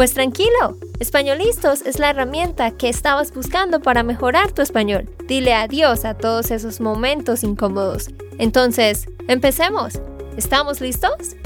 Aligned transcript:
Pues 0.00 0.14
tranquilo, 0.14 0.78
Españolistos 0.98 1.82
es 1.82 1.98
la 1.98 2.08
herramienta 2.08 2.70
que 2.70 2.88
estabas 2.88 3.34
buscando 3.34 3.80
para 3.80 4.02
mejorar 4.02 4.50
tu 4.50 4.62
español. 4.62 5.14
Dile 5.26 5.52
adiós 5.52 6.06
a 6.06 6.16
todos 6.16 6.50
esos 6.50 6.80
momentos 6.80 7.44
incómodos. 7.44 8.08
Entonces, 8.38 9.04
empecemos. 9.28 10.00
¿Estamos 10.38 10.80
listos? 10.80 11.36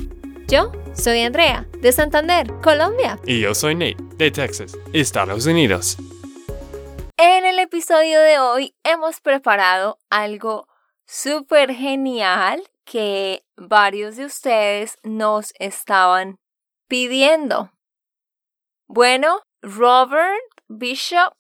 Yo 0.47 0.71
soy 0.93 1.23
Andrea, 1.23 1.67
de 1.81 1.91
Santander, 1.91 2.47
Colombia. 2.63 3.19
Y 3.27 3.41
yo 3.41 3.57
soy 3.57 3.75
Nate, 3.75 3.97
de 4.19 4.31
Texas, 4.31 4.79
Estados 4.93 5.47
Unidos. 5.47 5.97
En 7.17 7.47
el 7.47 7.59
episodio 7.59 8.21
de 8.21 8.39
hoy 8.39 8.77
hemos 8.85 9.21
preparado 9.21 9.99
algo 10.11 10.69
súper 11.07 11.75
genial 11.75 12.63
que 12.85 13.43
varios 13.57 14.15
de 14.15 14.27
ustedes 14.27 14.97
nos 15.03 15.53
estaban 15.59 16.39
pidiendo. 16.87 17.74
Bueno, 18.95 19.43
Robert 19.61 20.39
Bishop, 20.69 21.35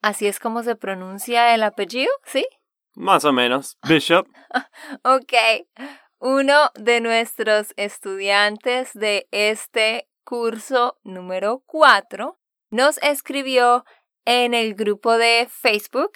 así 0.00 0.28
es 0.28 0.38
como 0.38 0.62
se 0.62 0.76
pronuncia 0.76 1.52
el 1.52 1.64
apellido, 1.64 2.12
¿sí? 2.24 2.46
Más 2.94 3.24
o 3.24 3.32
menos, 3.32 3.78
Bishop. 3.88 4.28
ok, 5.02 5.32
uno 6.20 6.70
de 6.76 7.00
nuestros 7.00 7.74
estudiantes 7.76 8.92
de 8.94 9.26
este 9.32 10.08
curso 10.22 11.00
número 11.02 11.64
4 11.66 12.38
nos 12.70 12.98
escribió 12.98 13.84
en 14.24 14.54
el 14.54 14.76
grupo 14.76 15.18
de 15.18 15.48
Facebook 15.50 16.12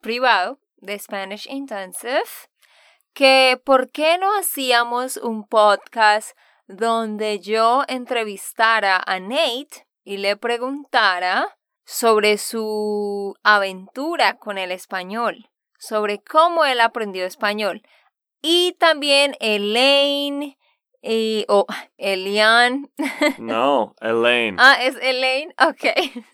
privado 0.00 0.58
de 0.78 0.98
Spanish 0.98 1.46
Intensive 1.50 2.22
que 3.12 3.60
por 3.62 3.90
qué 3.90 4.16
no 4.16 4.34
hacíamos 4.38 5.18
un 5.18 5.46
podcast 5.46 6.34
donde 6.68 7.38
yo 7.38 7.84
entrevistara 7.86 9.02
a 9.06 9.20
Nate 9.20 9.85
y 10.06 10.18
le 10.18 10.36
preguntara 10.36 11.58
sobre 11.84 12.38
su 12.38 13.36
aventura 13.42 14.38
con 14.38 14.56
el 14.56 14.70
español, 14.70 15.50
sobre 15.78 16.20
cómo 16.22 16.64
él 16.64 16.80
aprendió 16.80 17.26
español. 17.26 17.82
Y 18.40 18.76
también 18.78 19.34
Elaine 19.40 20.56
y, 21.02 21.44
o 21.48 21.66
Elian. 21.98 22.88
No, 23.38 23.96
Elaine. 24.00 24.56
ah, 24.60 24.78
es 24.80 24.96
Elaine, 25.02 25.52
ok. 25.58 26.24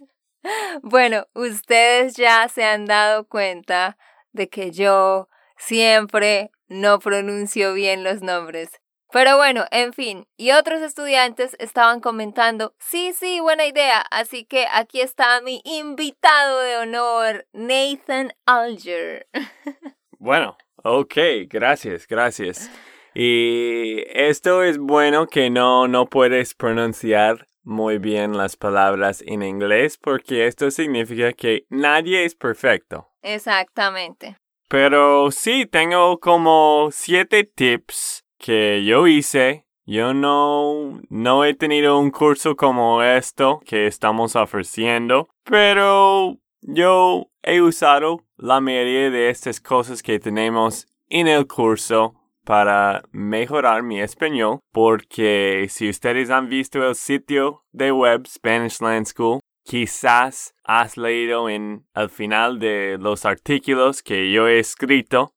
bueno, 0.83 1.27
ustedes 1.33 2.15
ya 2.15 2.49
se 2.49 2.65
han 2.65 2.85
dado 2.85 3.27
cuenta 3.27 3.97
de 4.33 4.51
que 4.51 4.71
yo 4.71 5.31
siempre 5.57 6.51
no 6.69 6.99
pronuncio 6.99 7.73
bien 7.73 8.05
los 8.05 8.21
nombres. 8.21 8.82
Pero 9.13 9.37
bueno, 9.37 9.67
en 9.71 9.93
fin, 9.93 10.27
y 10.39 10.53
otros 10.53 10.81
estudiantes 10.81 11.55
estaban 11.59 12.01
comentando, 12.01 12.75
sí, 12.79 13.13
sí, 13.13 13.41
buena 13.41 13.67
idea, 13.67 14.01
así 14.11 14.47
que 14.47 14.67
aquí 14.73 15.03
está 15.03 15.43
mi 15.43 15.61
invitado 15.65 16.61
de 16.61 16.77
honor, 16.79 17.47
Nathan 17.53 18.33
Alger. 18.47 19.29
Bueno, 20.25 20.57
ok, 20.85 21.17
gracias, 21.49 22.07
gracias. 22.07 22.71
Y 23.13 24.05
esto 24.07 24.63
es 24.63 24.79
bueno 24.79 25.27
que 25.27 25.51
no, 25.51 25.89
no 25.89 26.07
puedes 26.07 26.55
pronunciar 26.55 27.49
muy 27.65 27.99
bien 27.99 28.37
las 28.37 28.57
palabras 28.57 29.25
en 29.27 29.43
inglés 29.43 29.99
porque 29.99 30.47
esto 30.47 30.71
significa 30.71 31.33
que 31.33 31.67
nadie 31.71 32.25
es 32.25 32.37
perfecto. 32.37 33.09
Exactamente. 33.21 34.37
Pero 34.69 35.33
sí, 35.33 35.67
tengo 35.67 36.21
como 36.21 36.91
siete 36.93 37.43
tips 37.43 38.25
que 38.43 38.85
yo 38.85 39.07
hice. 39.07 39.65
Yo 39.85 40.13
no, 40.13 41.01
no 41.09 41.45
he 41.45 41.55
tenido 41.55 41.99
un 41.99 42.11
curso 42.11 42.55
como 42.55 43.03
esto 43.03 43.61
que 43.65 43.87
estamos 43.87 44.37
ofreciendo, 44.37 45.29
pero 45.45 46.37
yo 46.61 47.31
he 47.43 47.61
usado 47.61 48.25
la 48.37 48.61
mayoría 48.61 49.11
de 49.11 49.31
estas 49.31 49.61
cosas 49.61 50.03
que 50.03 50.21
tenemos 50.21 50.87
en 51.09 51.27
el 51.27 51.47
curso 51.47 52.15
para 52.45 53.03
mejorar 53.11 53.83
mi 53.83 54.01
español, 54.01 54.61
porque 54.73 55.67
si 55.69 55.89
ustedes 55.89 56.31
han 56.31 56.49
visto 56.49 56.87
el 56.87 56.95
sitio 56.95 57.65
de 57.73 57.91
web 57.91 58.27
Spanish 58.27 58.81
Land 58.81 59.07
School, 59.07 59.41
quizás 59.65 60.55
has 60.63 60.97
leído 60.97 61.49
en 61.49 61.87
el 61.95 62.09
final 62.09 62.59
de 62.59 62.99
los 63.01 63.25
artículos 63.25 64.03
que 64.03 64.31
yo 64.31 64.47
he 64.47 64.59
escrito 64.59 65.35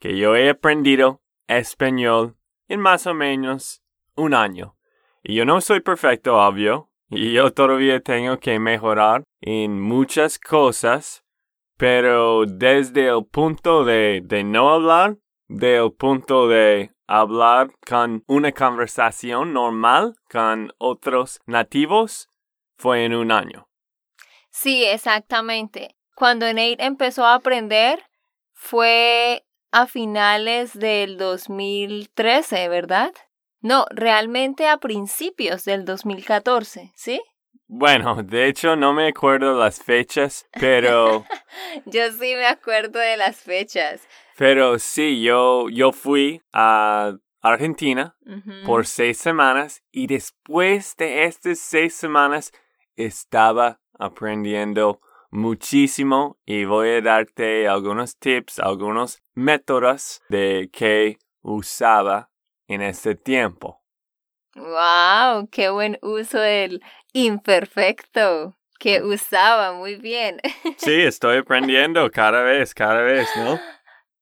que 0.00 0.16
yo 0.16 0.34
he 0.34 0.48
aprendido 0.48 1.20
español 1.46 2.36
en 2.70 2.80
más 2.80 3.06
o 3.06 3.12
menos 3.12 3.82
un 4.14 4.32
año. 4.32 4.76
Y 5.22 5.34
yo 5.34 5.44
no 5.44 5.60
soy 5.60 5.80
perfecto, 5.80 6.36
obvio, 6.36 6.88
y 7.10 7.32
yo 7.32 7.52
todavía 7.52 8.00
tengo 8.00 8.38
que 8.38 8.58
mejorar 8.58 9.24
en 9.40 9.80
muchas 9.80 10.38
cosas, 10.38 11.24
pero 11.76 12.46
desde 12.46 13.08
el 13.08 13.26
punto 13.26 13.84
de, 13.84 14.22
de 14.24 14.44
no 14.44 14.70
hablar, 14.70 15.16
del 15.48 15.92
punto 15.92 16.46
de 16.46 16.92
hablar 17.08 17.72
con 17.86 18.22
una 18.28 18.52
conversación 18.52 19.52
normal 19.52 20.14
con 20.30 20.72
otros 20.78 21.40
nativos, 21.46 22.28
fue 22.78 23.04
en 23.04 23.14
un 23.14 23.32
año. 23.32 23.68
Sí, 24.50 24.84
exactamente. 24.84 25.96
Cuando 26.14 26.46
Nate 26.46 26.84
empezó 26.84 27.24
a 27.26 27.34
aprender, 27.34 28.04
fue 28.52 29.44
a 29.72 29.86
finales 29.86 30.78
del 30.78 31.16
2013, 31.16 32.68
¿verdad? 32.68 33.12
No, 33.60 33.86
realmente 33.90 34.68
a 34.68 34.78
principios 34.78 35.64
del 35.64 35.84
2014, 35.84 36.92
¿sí? 36.94 37.20
Bueno, 37.66 38.22
de 38.22 38.48
hecho 38.48 38.74
no 38.74 38.92
me 38.92 39.08
acuerdo 39.08 39.56
las 39.58 39.82
fechas, 39.82 40.46
pero... 40.58 41.24
yo 41.86 42.10
sí 42.10 42.34
me 42.34 42.46
acuerdo 42.46 42.98
de 42.98 43.16
las 43.16 43.36
fechas. 43.36 44.02
Pero 44.36 44.78
sí, 44.78 45.22
yo, 45.22 45.68
yo 45.68 45.92
fui 45.92 46.42
a 46.52 47.16
Argentina 47.40 48.16
por 48.64 48.86
seis 48.86 49.18
semanas 49.18 49.82
y 49.92 50.06
después 50.06 50.96
de 50.96 51.24
estas 51.24 51.58
seis 51.58 51.94
semanas 51.94 52.52
estaba 52.96 53.80
aprendiendo 53.98 55.00
muchísimo 55.30 56.38
y 56.44 56.64
voy 56.64 56.88
a 56.90 57.00
darte 57.00 57.68
algunos 57.68 58.16
tips, 58.18 58.58
algunos 58.58 59.22
métodos 59.34 60.22
de 60.28 60.70
que 60.72 61.18
usaba 61.42 62.30
en 62.66 62.82
este 62.82 63.14
tiempo. 63.14 63.82
¡Wow! 64.54 65.48
¡Qué 65.50 65.70
buen 65.70 65.98
uso 66.02 66.38
del 66.38 66.82
imperfecto! 67.12 68.56
Que 68.78 69.02
usaba 69.02 69.72
muy 69.72 69.96
bien. 69.96 70.40
Sí, 70.78 71.02
estoy 71.02 71.38
aprendiendo 71.38 72.10
cada 72.10 72.42
vez, 72.42 72.74
cada 72.74 73.02
vez, 73.02 73.28
¿no? 73.36 73.60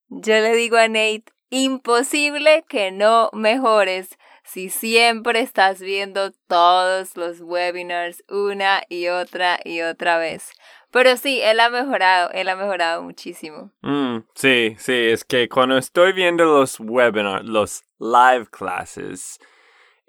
Yo 0.09 0.35
le 0.35 0.55
digo 0.55 0.77
a 0.77 0.89
Nate, 0.89 1.25
imposible 1.51 2.65
que 2.69 2.91
no 2.91 3.31
mejores 3.33 4.09
si 4.45 4.71
siempre 4.71 5.41
estás 5.41 5.81
viendo 5.81 6.33
todos 6.47 7.17
los 7.17 7.41
webinars 7.41 8.25
una 8.29 8.83
y 8.89 9.09
otra 9.09 9.61
y 9.63 9.83
otra 9.83 10.19
vez. 10.19 10.51
Pero 10.91 11.17
sí, 11.17 11.41
él 11.43 11.61
ha 11.61 11.69
mejorado, 11.69 12.31
él 12.33 12.49
ha 12.49 12.57
mejorado 12.57 13.03
muchísimo. 13.03 13.73
Mm, 13.83 14.19
sí, 14.35 14.75
sí, 14.79 14.93
es 14.93 15.25
que 15.25 15.49
cuando 15.49 15.77
estoy 15.77 16.13
viendo 16.13 16.45
los 16.45 16.81
webinars, 16.81 17.45
los 17.45 17.83
live 17.99 18.47
classes, 18.51 19.39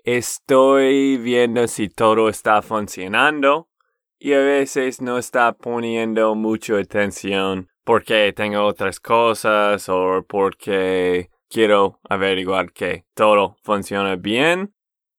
estoy 0.03 1.17
viendo 1.17 1.67
si 1.67 1.89
todo 1.89 2.29
está 2.29 2.61
funcionando 2.61 3.69
y 4.17 4.33
a 4.33 4.39
veces 4.39 5.01
no 5.01 5.17
está 5.17 5.53
poniendo 5.53 6.35
mucha 6.35 6.77
atención 6.77 7.69
porque 7.83 8.31
tengo 8.33 8.63
otras 8.63 8.99
cosas 8.99 9.89
o 9.89 10.23
porque 10.27 11.29
quiero 11.49 11.99
averiguar 12.07 12.71
que 12.71 13.05
todo 13.15 13.57
funciona 13.63 14.15
bien. 14.15 14.73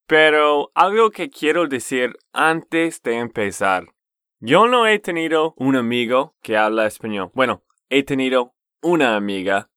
Pero 0.06 0.72
algo 0.74 1.10
que 1.10 1.30
quiero 1.30 1.66
decir 1.66 2.16
antes 2.32 3.02
de 3.02 3.16
empezar 3.16 3.86
yo 4.40 4.66
no 4.66 4.86
he 4.86 4.98
tenido 4.98 5.54
un 5.56 5.76
amigo 5.76 6.34
que 6.42 6.56
habla 6.56 6.86
español. 6.86 7.30
Bueno, 7.34 7.62
he 7.90 8.02
tenido 8.02 8.54
una 8.80 9.14
amiga, 9.14 9.70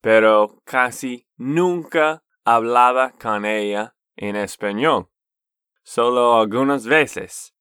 pero 0.00 0.60
casi 0.64 1.26
nunca 1.36 2.22
hablaba 2.44 3.12
con 3.12 3.46
ella 3.46 3.94
en 4.16 4.36
español. 4.36 5.08
Solo 5.82 6.38
algunas 6.38 6.86
veces. 6.86 7.54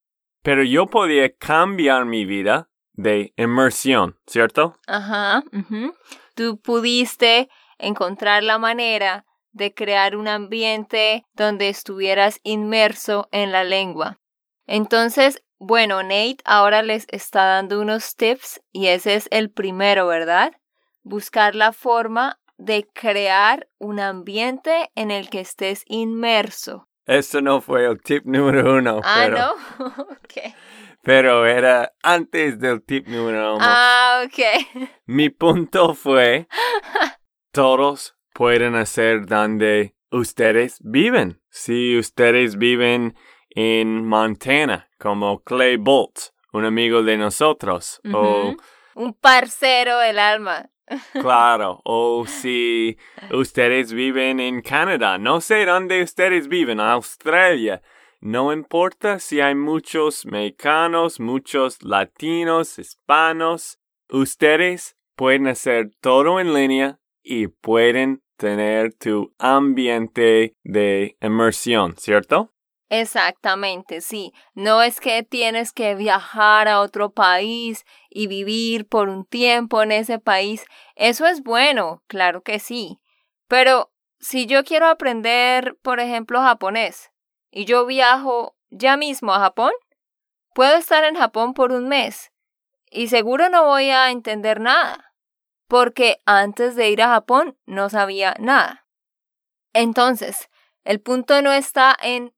Pero 0.43 0.63
yo 0.63 0.87
podía 0.87 1.33
cambiar 1.35 2.05
mi 2.05 2.25
vida 2.25 2.69
de 2.93 3.33
inmersión, 3.37 4.19
¿cierto? 4.27 4.77
Ajá. 4.87 5.43
Tú 6.35 6.59
pudiste 6.59 7.49
encontrar 7.77 8.43
la 8.43 8.57
manera 8.57 9.25
de 9.51 9.73
crear 9.73 10.15
un 10.15 10.27
ambiente 10.27 11.25
donde 11.33 11.69
estuvieras 11.69 12.39
inmerso 12.43 13.29
en 13.31 13.51
la 13.51 13.63
lengua. 13.63 14.19
Entonces, 14.67 15.43
bueno, 15.59 16.01
Nate 16.03 16.37
ahora 16.45 16.81
les 16.81 17.05
está 17.09 17.43
dando 17.45 17.81
unos 17.81 18.15
tips 18.15 18.61
y 18.71 18.87
ese 18.87 19.15
es 19.15 19.27
el 19.29 19.51
primero, 19.51 20.07
¿verdad? 20.07 20.53
Buscar 21.03 21.53
la 21.53 21.73
forma 21.73 22.39
de 22.57 22.87
crear 22.93 23.67
un 23.77 23.99
ambiente 23.99 24.89
en 24.95 25.11
el 25.11 25.29
que 25.29 25.41
estés 25.41 25.83
inmerso. 25.85 26.87
Esto 27.05 27.41
no 27.41 27.61
fue 27.61 27.85
el 27.85 28.01
tip 28.01 28.25
número 28.25 28.75
uno. 28.75 29.01
Ah, 29.03 29.23
pero, 29.25 29.37
¿no? 29.37 30.03
ok. 30.03 30.53
Pero 31.01 31.45
era 31.45 31.93
antes 32.03 32.59
del 32.59 32.83
tip 32.83 33.07
número 33.07 33.55
uno. 33.55 33.65
Ah, 33.67 34.23
ok. 34.25 34.93
Mi 35.05 35.29
punto 35.29 35.93
fue, 35.93 36.47
todos 37.51 38.15
pueden 38.33 38.75
hacer 38.75 39.25
donde 39.25 39.95
ustedes 40.11 40.77
viven. 40.83 41.41
Si 41.49 41.97
ustedes 41.97 42.57
viven 42.57 43.15
en 43.61 44.07
Montana, 44.07 44.87
como 44.97 45.43
Clay 45.43 45.75
Bolt, 45.75 46.31
un 46.53 46.63
amigo 46.63 47.03
de 47.03 47.17
nosotros, 47.17 47.99
o. 48.13 48.55
Un 48.95 49.13
parcero 49.13 49.99
del 49.99 50.17
alma. 50.17 50.69
Claro, 51.13 51.81
o 51.83 52.25
si 52.25 52.97
ustedes 53.31 53.91
viven 53.93 54.39
en 54.39 54.61
Canadá, 54.61 55.17
no 55.17 55.39
sé 55.41 55.65
dónde 55.65 56.01
ustedes 56.01 56.47
viven, 56.47 56.79
Australia. 56.79 57.81
No 58.21 58.51
importa 58.53 59.19
si 59.19 59.41
hay 59.41 59.55
muchos 59.55 60.25
mexicanos, 60.25 61.19
muchos 61.19 61.83
latinos, 61.83 62.79
hispanos, 62.79 63.77
ustedes 64.09 64.95
pueden 65.15 65.47
hacer 65.47 65.91
todo 65.99 66.39
en 66.39 66.53
línea 66.53 66.99
y 67.21 67.47
pueden 67.47 68.23
tener 68.37 68.93
tu 68.93 69.33
ambiente 69.37 70.55
de 70.63 71.17
inmersión, 71.21 71.95
¿cierto? 71.97 72.53
Exactamente, 72.89 74.01
sí. 74.01 74.33
No 74.55 74.81
es 74.81 74.99
que 74.99 75.21
tienes 75.23 75.71
que 75.71 75.93
viajar 75.95 76.67
a 76.67 76.81
otro 76.81 77.11
país 77.11 77.85
y 78.09 78.27
vivir 78.27 78.87
por 78.87 79.09
un 79.09 79.25
tiempo 79.25 79.83
en 79.83 79.91
ese 79.91 80.19
país. 80.19 80.65
Eso 80.95 81.27
es 81.27 81.43
bueno, 81.43 82.03
claro 82.07 82.41
que 82.41 82.57
sí. 82.59 82.99
Pero 83.47 83.91
si 84.19 84.47
yo 84.47 84.63
quiero 84.63 84.87
aprender, 84.87 85.77
por 85.83 85.99
ejemplo, 85.99 86.41
japonés, 86.41 87.11
y 87.51 87.65
yo 87.65 87.85
viajo 87.85 88.55
ya 88.71 88.97
mismo 88.97 89.33
a 89.33 89.39
Japón, 89.39 89.71
puedo 90.55 90.75
estar 90.75 91.03
en 91.03 91.15
Japón 91.15 91.53
por 91.53 91.71
un 91.71 91.87
mes 91.87 92.31
y 92.91 93.07
seguro 93.07 93.49
no 93.49 93.65
voy 93.65 93.89
a 93.91 94.09
entender 94.11 94.59
nada, 94.59 95.13
porque 95.67 96.17
antes 96.25 96.75
de 96.75 96.89
ir 96.89 97.01
a 97.01 97.09
Japón 97.09 97.57
no 97.65 97.89
sabía 97.89 98.35
nada. 98.39 98.87
Entonces, 99.73 100.49
el 100.83 101.01
punto 101.01 101.41
no 101.41 101.51
está 101.51 101.95
en 102.01 102.33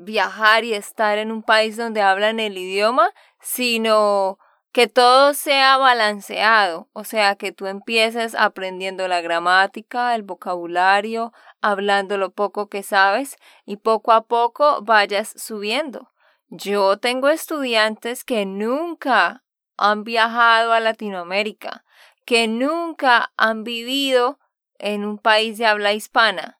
viajar 0.00 0.64
y 0.64 0.74
estar 0.74 1.18
en 1.18 1.32
un 1.32 1.42
país 1.42 1.76
donde 1.76 2.02
hablan 2.02 2.40
el 2.40 2.58
idioma, 2.58 3.10
sino 3.40 4.38
que 4.72 4.88
todo 4.88 5.32
sea 5.32 5.78
balanceado, 5.78 6.88
o 6.92 7.04
sea, 7.04 7.36
que 7.36 7.50
tú 7.50 7.66
empieces 7.66 8.34
aprendiendo 8.34 9.08
la 9.08 9.22
gramática, 9.22 10.14
el 10.14 10.22
vocabulario, 10.22 11.32
hablando 11.62 12.18
lo 12.18 12.32
poco 12.32 12.68
que 12.68 12.82
sabes 12.82 13.36
y 13.64 13.78
poco 13.78 14.12
a 14.12 14.26
poco 14.26 14.82
vayas 14.82 15.32
subiendo. 15.36 16.12
Yo 16.48 16.98
tengo 16.98 17.30
estudiantes 17.30 18.22
que 18.22 18.44
nunca 18.44 19.44
han 19.78 20.04
viajado 20.04 20.72
a 20.74 20.80
Latinoamérica, 20.80 21.84
que 22.26 22.46
nunca 22.46 23.32
han 23.38 23.64
vivido 23.64 24.38
en 24.78 25.06
un 25.06 25.16
país 25.16 25.56
de 25.56 25.64
habla 25.64 25.94
hispana 25.94 26.58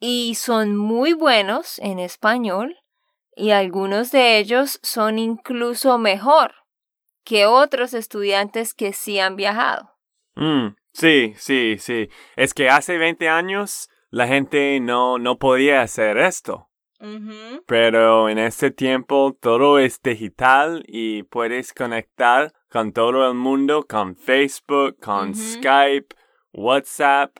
y 0.00 0.34
son 0.34 0.76
muy 0.76 1.12
buenos 1.12 1.78
en 1.80 1.98
español 1.98 2.76
y 3.34 3.50
algunos 3.50 4.10
de 4.10 4.38
ellos 4.38 4.80
son 4.82 5.18
incluso 5.18 5.98
mejor 5.98 6.54
que 7.24 7.46
otros 7.46 7.94
estudiantes 7.94 8.74
que 8.74 8.92
sí 8.92 9.18
han 9.20 9.36
viajado. 9.36 9.92
Mm, 10.34 10.68
sí, 10.92 11.34
sí, 11.36 11.76
sí. 11.78 12.08
Es 12.36 12.54
que 12.54 12.68
hace 12.70 12.98
20 12.98 13.28
años 13.28 13.88
la 14.10 14.26
gente 14.26 14.80
no, 14.80 15.18
no 15.18 15.38
podía 15.38 15.82
hacer 15.82 16.16
esto. 16.16 16.68
Pero 17.66 18.28
en 18.28 18.38
este 18.38 18.72
tiempo 18.72 19.36
todo 19.40 19.78
es 19.78 20.02
digital 20.02 20.84
y 20.88 21.22
puedes 21.22 21.72
conectar 21.72 22.52
con 22.68 22.92
todo 22.92 23.28
el 23.28 23.34
mundo, 23.34 23.86
con 23.88 24.16
Facebook, 24.16 24.96
con. 25.00 25.32
Skype, 25.34 26.16
WhatsApp, 26.52 27.36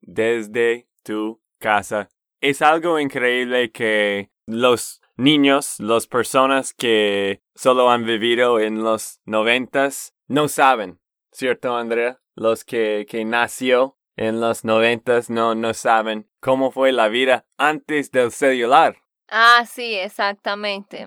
desde 0.00 0.88
tu 1.02 1.41
casa. 1.62 2.10
Es 2.42 2.60
algo 2.60 2.98
increíble 2.98 3.70
que 3.70 4.30
los 4.46 5.00
niños, 5.16 5.76
las 5.78 6.06
personas 6.06 6.74
que 6.74 7.40
solo 7.54 7.90
han 7.90 8.04
vivido 8.04 8.60
en 8.60 8.82
los 8.82 9.20
noventas, 9.24 10.14
no 10.26 10.48
saben, 10.48 11.00
¿cierto, 11.30 11.76
Andrea? 11.76 12.20
Los 12.34 12.64
que, 12.64 13.06
que 13.08 13.24
nació 13.24 13.96
en 14.16 14.40
los 14.40 14.64
noventas 14.64 15.30
no, 15.30 15.54
no 15.54 15.72
saben 15.72 16.28
cómo 16.40 16.72
fue 16.72 16.92
la 16.92 17.08
vida 17.08 17.46
antes 17.56 18.10
del 18.10 18.32
celular. 18.32 18.96
Ah, 19.28 19.64
sí, 19.66 19.94
exactamente. 19.94 21.06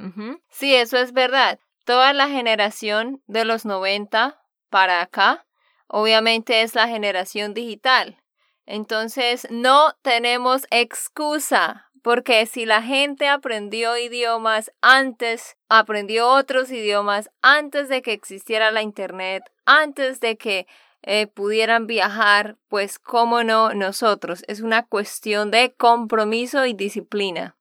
Sí, 0.50 0.74
eso 0.74 0.98
es 0.98 1.12
verdad. 1.12 1.60
Toda 1.84 2.14
la 2.14 2.28
generación 2.28 3.22
de 3.28 3.46
los 3.46 3.66
90 3.66 4.42
para 4.70 5.02
acá, 5.02 5.46
obviamente 5.88 6.62
es 6.62 6.74
la 6.74 6.88
generación 6.88 7.54
digital. 7.54 8.18
Entonces, 8.66 9.48
no 9.50 9.96
tenemos 10.02 10.66
excusa, 10.72 11.92
porque 12.02 12.46
si 12.46 12.66
la 12.66 12.82
gente 12.82 13.28
aprendió 13.28 13.98
idiomas 13.98 14.72
antes, 14.82 15.58
aprendió 15.70 16.30
otros 16.30 16.72
idiomas 16.72 17.32
antes 17.42 17.90
de 17.90 18.02
que 18.02 18.14
existiera 18.14 18.72
la 18.72 18.82
Internet, 18.82 19.44
antes 19.66 20.20
de 20.20 20.38
que 20.38 20.68
eh, 21.02 21.28
pudieran 21.28 21.88
viajar, 21.88 22.58
pues 22.68 23.00
cómo 23.00 23.44
no 23.44 23.74
nosotros. 23.74 24.44
Es 24.48 24.62
una 24.62 24.86
cuestión 24.86 25.52
de 25.52 25.74
compromiso 25.74 26.66
y 26.66 26.74
disciplina. 26.74 27.56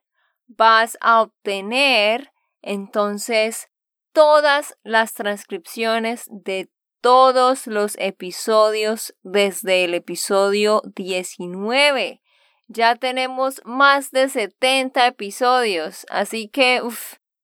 vas 0.48 0.98
a 1.00 1.22
obtener 1.22 2.34
entonces 2.62 3.70
todas 4.12 4.78
las 4.84 5.14
transcripciones 5.14 6.26
de 6.30 6.70
todos 7.02 7.68
los 7.68 7.98
episodios 7.98 9.14
desde 9.24 9.84
el 9.84 9.94
episodio 9.94 10.82
19. 10.96 12.23
Ya 12.74 12.96
tenemos 12.96 13.62
más 13.66 14.10
de 14.10 14.30
70 14.30 15.06
episodios, 15.06 16.08
así 16.10 16.48
que 16.48 16.82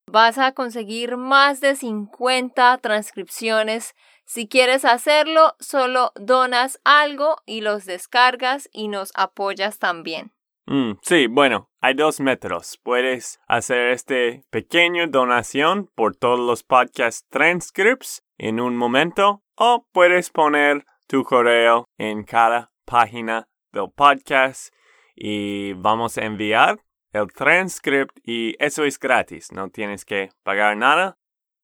vas 0.06 0.38
a 0.38 0.50
conseguir 0.50 1.16
más 1.16 1.60
de 1.60 1.76
50 1.76 2.76
transcripciones. 2.78 3.94
Si 4.24 4.48
quieres 4.48 4.84
hacerlo, 4.84 5.54
solo 5.60 6.10
donas 6.16 6.80
algo 6.82 7.36
y 7.46 7.60
los 7.60 7.84
descargas 7.84 8.68
y 8.72 8.88
nos 8.88 9.12
apoyas 9.14 9.78
también. 9.78 10.32
Mm, 10.66 10.94
sí, 11.02 11.28
bueno, 11.28 11.70
hay 11.80 11.94
dos 11.94 12.18
métodos. 12.18 12.80
Puedes 12.82 13.38
hacer 13.46 13.90
este 13.90 14.42
pequeño 14.50 15.06
donación 15.06 15.88
por 15.94 16.16
todos 16.16 16.40
los 16.40 16.64
podcast 16.64 17.24
transcripts 17.30 18.24
en 18.36 18.58
un 18.58 18.76
momento 18.76 19.44
o 19.54 19.86
puedes 19.92 20.30
poner 20.30 20.84
tu 21.06 21.22
correo 21.22 21.84
en 21.98 22.24
cada 22.24 22.72
página 22.84 23.46
del 23.72 23.92
podcast 23.94 24.74
y 25.22 25.74
vamos 25.74 26.16
a 26.16 26.24
enviar 26.24 26.80
el 27.12 27.30
transcript 27.32 28.18
y 28.24 28.56
eso 28.58 28.84
es 28.84 28.98
gratis, 28.98 29.52
no 29.52 29.68
tienes 29.68 30.06
que 30.06 30.30
pagar 30.42 30.78
nada. 30.78 31.18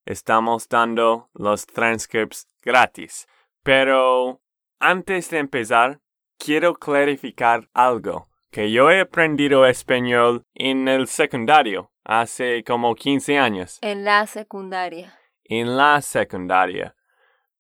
Estamos 0.05 0.69
dando 0.69 1.31
los 1.33 1.67
transcripts 1.67 2.47
gratis. 2.63 3.27
Pero 3.63 4.43
antes 4.79 5.31
de 5.31 5.39
empezar, 5.39 6.01
quiero 6.39 6.75
clarificar 6.75 7.69
algo, 7.73 8.29
que 8.51 8.71
yo 8.71 8.91
he 8.91 9.01
aprendido 9.01 9.65
español 9.67 10.43
en 10.55 10.87
el 10.87 11.09
secundario 11.09 11.91
hace 12.05 12.63
como 12.63 12.95
15 12.95 13.39
años. 13.39 13.79
En 13.81 14.05
la 14.05 14.27
secundaria. 14.27 15.19
En 15.45 15.79
la 15.79 16.03
secundaria. 16.03 16.95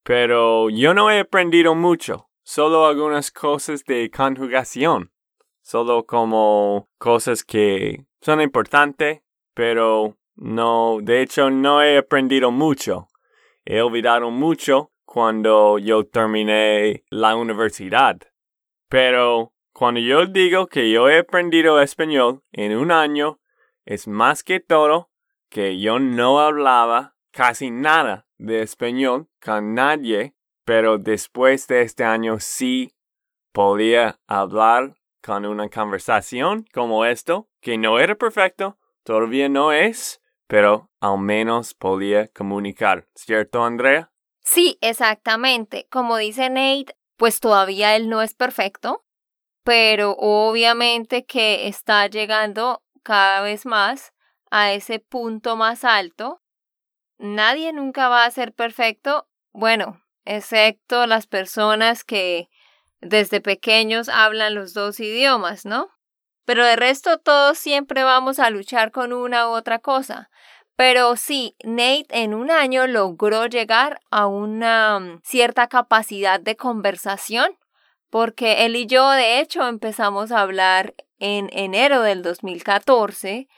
Pero 0.02 0.68
yo 0.68 0.92
no 0.92 1.10
he 1.10 1.20
aprendido 1.20 1.74
mucho, 1.74 2.28
solo 2.44 2.86
algunas 2.86 3.30
cosas 3.32 3.82
de 3.84 4.10
conjugación, 4.10 5.10
solo 5.66 6.06
como 6.06 6.88
cosas 6.96 7.42
que 7.42 8.06
son 8.20 8.40
importantes, 8.40 9.23
pero 9.52 10.16
no, 10.37 10.99
de 11.02 11.23
hecho 11.23 11.50
no 11.50 11.82
he 11.82 11.99
aprendido 11.99 12.52
mucho. 12.52 13.08
He 13.64 13.80
olvidado 13.80 14.30
mucho 14.30 14.92
cuando 15.04 15.80
yo 15.80 16.06
terminé 16.06 17.04
la 17.11 17.35
universidad. 17.35 18.16
Pero 18.88 19.54
cuando 19.73 19.99
yo 19.99 20.26
digo 20.26 20.68
que 20.68 20.88
yo 20.88 21.08
he 21.08 21.18
aprendido 21.18 21.80
español 21.80 22.44
en 22.52 22.76
un 22.76 22.92
año, 22.92 23.40
es 23.85 24.06
más 24.06 24.44
que 24.44 24.61
todo 24.61 25.11
que 25.49 25.80
yo 25.80 25.99
no 25.99 26.38
hablaba 26.38 27.16
casi 27.32 27.73
nada 27.73 28.28
de 28.38 28.62
español 28.62 29.26
con 29.44 29.75
nadie, 29.75 30.37
pero 30.64 30.99
después 30.99 31.66
de 31.66 31.82
este 31.82 32.04
año 32.04 32.38
sí 32.38 32.94
podía 33.52 34.20
hablar 34.28 34.94
con 35.23 35.44
una 35.46 35.68
conversación 35.68 36.66
como 36.73 37.04
esto, 37.04 37.49
que 37.61 37.78
no 37.78 37.99
era 37.99 38.14
perfecto, 38.14 38.78
todavía 39.02 39.49
no 39.49 39.73
es, 39.73 40.20
pero 40.46 40.90
al 41.00 41.18
menos 41.18 41.75
podía 41.75 42.28
comunicar. 42.28 43.08
¿Cierto, 43.14 43.64
Andrea? 43.64 44.12
Sí, 44.42 44.78
exactamente. 44.80 45.88
Como 45.90 46.16
dice 46.16 46.49
Nate, 46.50 46.96
pues 47.16 47.40
todavía 47.40 47.96
él 47.96 48.08
no 48.08 48.23
es 48.23 48.35
perfecto, 48.35 49.04
pero 49.64 50.12
obviamente 50.18 51.25
que 51.25 51.66
está 51.66 52.06
llegando 52.06 52.82
cada 53.02 53.40
vez 53.40 53.66
más 53.66 54.12
a 54.50 54.73
ese 54.73 55.00
punto 55.00 55.56
más 55.56 55.85
alto. 55.85 56.40
Nadie 57.18 57.73
nunca 57.73 58.08
va 58.08 58.25
a 58.25 58.30
ser 58.30 58.52
perfecto, 58.52 59.28
bueno, 59.52 60.02
excepto 60.25 61.06
las 61.06 61.26
personas 61.26 62.04
que 62.04 62.49
desde 63.08 63.40
pequeños 63.40 64.08
hablan 64.08 64.54
los 64.54 64.75
dos 64.75 65.00
idiomas, 65.00 65.64
¿no? 65.64 65.90
Pero 66.44 66.64
de 66.64 66.76
resto 66.76 67.18
todos 67.18 67.58
siempre 67.58 68.04
vamos 68.04 68.38
a 68.38 68.50
luchar 68.50 68.92
con 68.92 69.12
una 69.12 69.48
u 69.48 69.52
otra 69.52 69.78
cosa. 69.80 70.30
Pero 70.76 71.16
sí, 71.16 71.56
Nate 71.64 72.06
en 72.10 72.34
un 72.34 72.50
año 72.50 72.86
logró 72.86 73.46
llegar 73.46 74.00
a 74.10 74.26
una 74.26 75.00
mm, 75.00 75.20
cierta 75.25 75.68
capacidad 75.68 76.38
de 76.38 76.56
conversación, 76.56 77.56
porque 78.10 78.66
él 78.66 78.76
y 78.76 78.86
yo 78.86 79.10
de 79.10 79.40
hecho 79.40 79.66
empezamos 79.66 80.32
a 80.32 80.40
hablar 80.40 80.94
en 81.18 81.48
enero 81.52 82.02
del 82.02 82.22
2014 82.22 83.48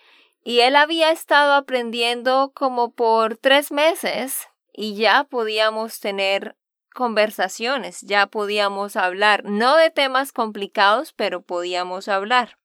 y 0.45 0.61
él 0.61 0.77
había 0.77 1.11
estado 1.11 1.55
aprendiendo 1.55 2.53
como 2.55 2.93
por 2.93 3.37
tres 3.37 3.73
meses 3.73 4.47
y 4.73 4.95
ya 4.95 5.25
podíamos 5.25 5.99
tener 5.99 6.57
conversaciones, 6.95 8.01
ya 8.03 8.27
podíamos 8.27 8.97
hablar, 8.97 9.45
no 9.45 9.77
de 9.77 9.91
temas 9.91 10.33
complicados, 10.33 11.13
pero 11.13 11.43
podíamos 11.43 12.09
hablar. 12.09 12.59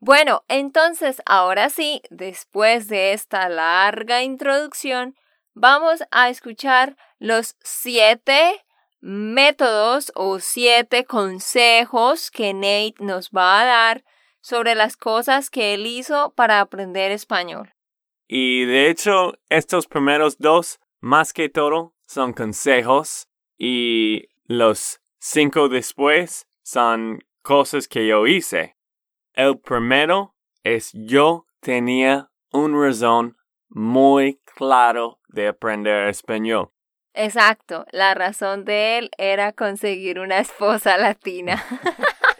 Bueno, 0.00 0.44
entonces 0.48 1.22
ahora 1.26 1.70
sí, 1.70 2.02
después 2.10 2.88
de 2.88 3.12
esta 3.12 3.48
larga 3.48 4.22
introducción, 4.22 5.14
vamos 5.54 6.02
a 6.10 6.28
escuchar 6.28 6.96
los 7.18 7.56
siete 7.60 8.64
métodos 9.00 10.10
o 10.14 10.40
siete 10.40 11.04
consejos 11.04 12.30
que 12.30 12.52
Nate 12.54 12.94
nos 12.98 13.30
va 13.30 13.60
a 13.60 13.64
dar 13.64 14.04
sobre 14.40 14.74
las 14.74 14.96
cosas 14.96 15.50
que 15.50 15.74
él 15.74 15.86
hizo 15.86 16.32
para 16.34 16.60
aprender 16.60 17.12
español. 17.12 17.72
Y 18.26 18.64
de 18.64 18.90
hecho, 18.90 19.34
estos 19.48 19.86
primeros 19.86 20.38
dos, 20.38 20.80
más 21.00 21.32
que 21.32 21.48
todo, 21.48 21.94
son 22.06 22.32
consejos 22.32 23.28
y 23.64 24.28
los 24.46 25.00
cinco 25.20 25.68
después 25.68 26.48
son 26.64 27.20
cosas 27.42 27.86
que 27.86 28.08
yo 28.08 28.26
hice. 28.26 28.76
El 29.34 29.60
primero 29.60 30.34
es 30.64 30.90
yo 30.92 31.46
tenía 31.60 32.28
un 32.50 32.74
razón 32.74 33.36
muy 33.68 34.40
claro 34.56 35.20
de 35.28 35.46
aprender 35.46 36.08
español. 36.08 36.72
Exacto, 37.14 37.86
la 37.92 38.14
razón 38.14 38.64
de 38.64 38.98
él 38.98 39.10
era 39.16 39.52
conseguir 39.52 40.18
una 40.18 40.40
esposa 40.40 40.98
latina. 40.98 41.64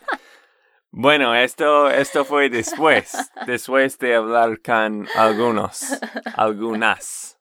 bueno, 0.91 1.37
esto, 1.37 1.89
esto 1.89 2.25
fue 2.25 2.51
después, 2.51 3.31
después 3.47 3.97
de 3.99 4.17
hablar 4.17 4.61
con 4.61 5.07
algunos, 5.15 6.01
algunas. 6.35 7.39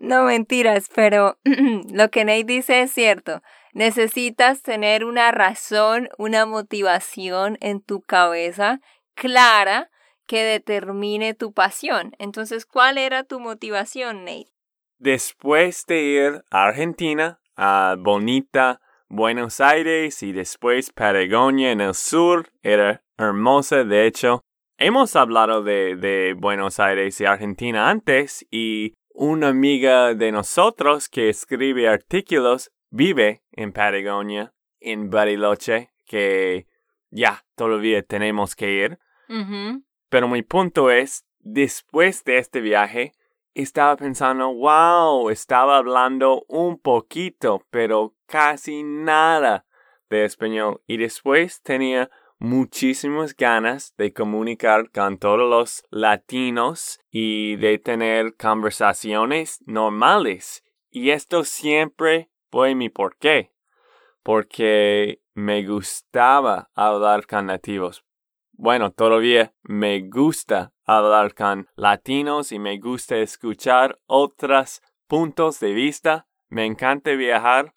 No 0.00 0.24
mentiras, 0.24 0.88
pero 0.94 1.38
lo 1.92 2.10
que 2.10 2.24
Nate 2.24 2.44
dice 2.44 2.80
es 2.80 2.90
cierto. 2.90 3.42
Necesitas 3.74 4.62
tener 4.62 5.04
una 5.04 5.30
razón, 5.30 6.08
una 6.16 6.46
motivación 6.46 7.58
en 7.60 7.82
tu 7.82 8.00
cabeza 8.00 8.80
clara 9.14 9.90
que 10.26 10.42
determine 10.42 11.34
tu 11.34 11.52
pasión. 11.52 12.14
Entonces, 12.18 12.64
¿cuál 12.64 12.96
era 12.96 13.24
tu 13.24 13.40
motivación, 13.40 14.24
Nate? 14.24 14.50
Después 14.98 15.84
de 15.86 16.02
ir 16.02 16.44
a 16.50 16.64
Argentina, 16.64 17.38
a 17.56 17.96
bonita 17.98 18.80
Buenos 19.08 19.60
Aires 19.60 20.22
y 20.22 20.32
después 20.32 20.92
Patagonia 20.92 21.72
en 21.72 21.82
el 21.82 21.94
sur, 21.94 22.48
era 22.62 23.02
hermosa, 23.18 23.84
de 23.84 24.06
hecho. 24.06 24.40
Hemos 24.78 25.14
hablado 25.14 25.62
de, 25.62 25.96
de 25.96 26.34
Buenos 26.38 26.80
Aires 26.80 27.20
y 27.20 27.26
Argentina 27.26 27.90
antes 27.90 28.46
y 28.50 28.94
una 29.22 29.48
amiga 29.48 30.14
de 30.14 30.32
nosotros 30.32 31.10
que 31.10 31.28
escribe 31.28 31.86
artículos 31.86 32.72
vive 32.88 33.42
en 33.52 33.70
Patagonia, 33.70 34.54
en 34.80 35.10
Bariloche, 35.10 35.90
que 36.06 36.66
ya 37.10 37.44
todavía 37.54 38.02
tenemos 38.02 38.56
que 38.56 38.72
ir. 38.72 38.98
Pero 40.08 40.26
mi 40.26 40.40
punto 40.40 40.90
es, 40.90 41.26
después 41.38 42.24
de 42.24 42.38
este 42.38 42.62
viaje, 42.62 43.12
estaba 43.52 43.94
pensando, 43.96 44.54
wow, 44.54 45.28
estaba 45.28 45.76
hablando 45.76 46.46
un 46.48 46.78
poquito, 46.78 47.66
pero 47.68 48.14
casi 48.24 48.82
nada 48.82 49.66
de 50.08 50.24
español. 50.24 50.80
Y 50.86 50.96
después 50.96 51.60
tenía 51.60 52.10
muchísimas 52.40 53.36
ganas 53.36 53.94
de 53.96 54.12
comunicar 54.12 54.90
con 54.90 55.18
todos 55.18 55.48
los 55.48 55.84
latinos 55.90 56.98
y 57.10 57.56
de 57.56 57.78
tener 57.78 58.34
conversaciones 58.36 59.62
normales. 59.66 60.64
Y 60.90 61.10
esto 61.10 61.44
siempre 61.44 62.30
fue 62.50 62.74
mi 62.74 62.88
porqué. 62.88 63.52
Porque 64.22 65.20
me 65.34 65.64
gustaba 65.66 66.70
hablar 66.74 67.26
con 67.26 67.46
nativos. 67.46 68.04
Bueno, 68.52 68.90
todavía 68.90 69.54
me 69.62 70.00
gusta 70.00 70.72
hablar 70.84 71.34
con 71.34 71.68
latinos 71.76 72.52
y 72.52 72.58
me 72.58 72.78
gusta 72.78 73.16
escuchar 73.18 73.98
otros 74.06 74.82
puntos 75.06 75.60
de 75.60 75.72
vista. 75.72 76.26
Me 76.48 76.66
encanta 76.66 77.12
viajar 77.12 77.74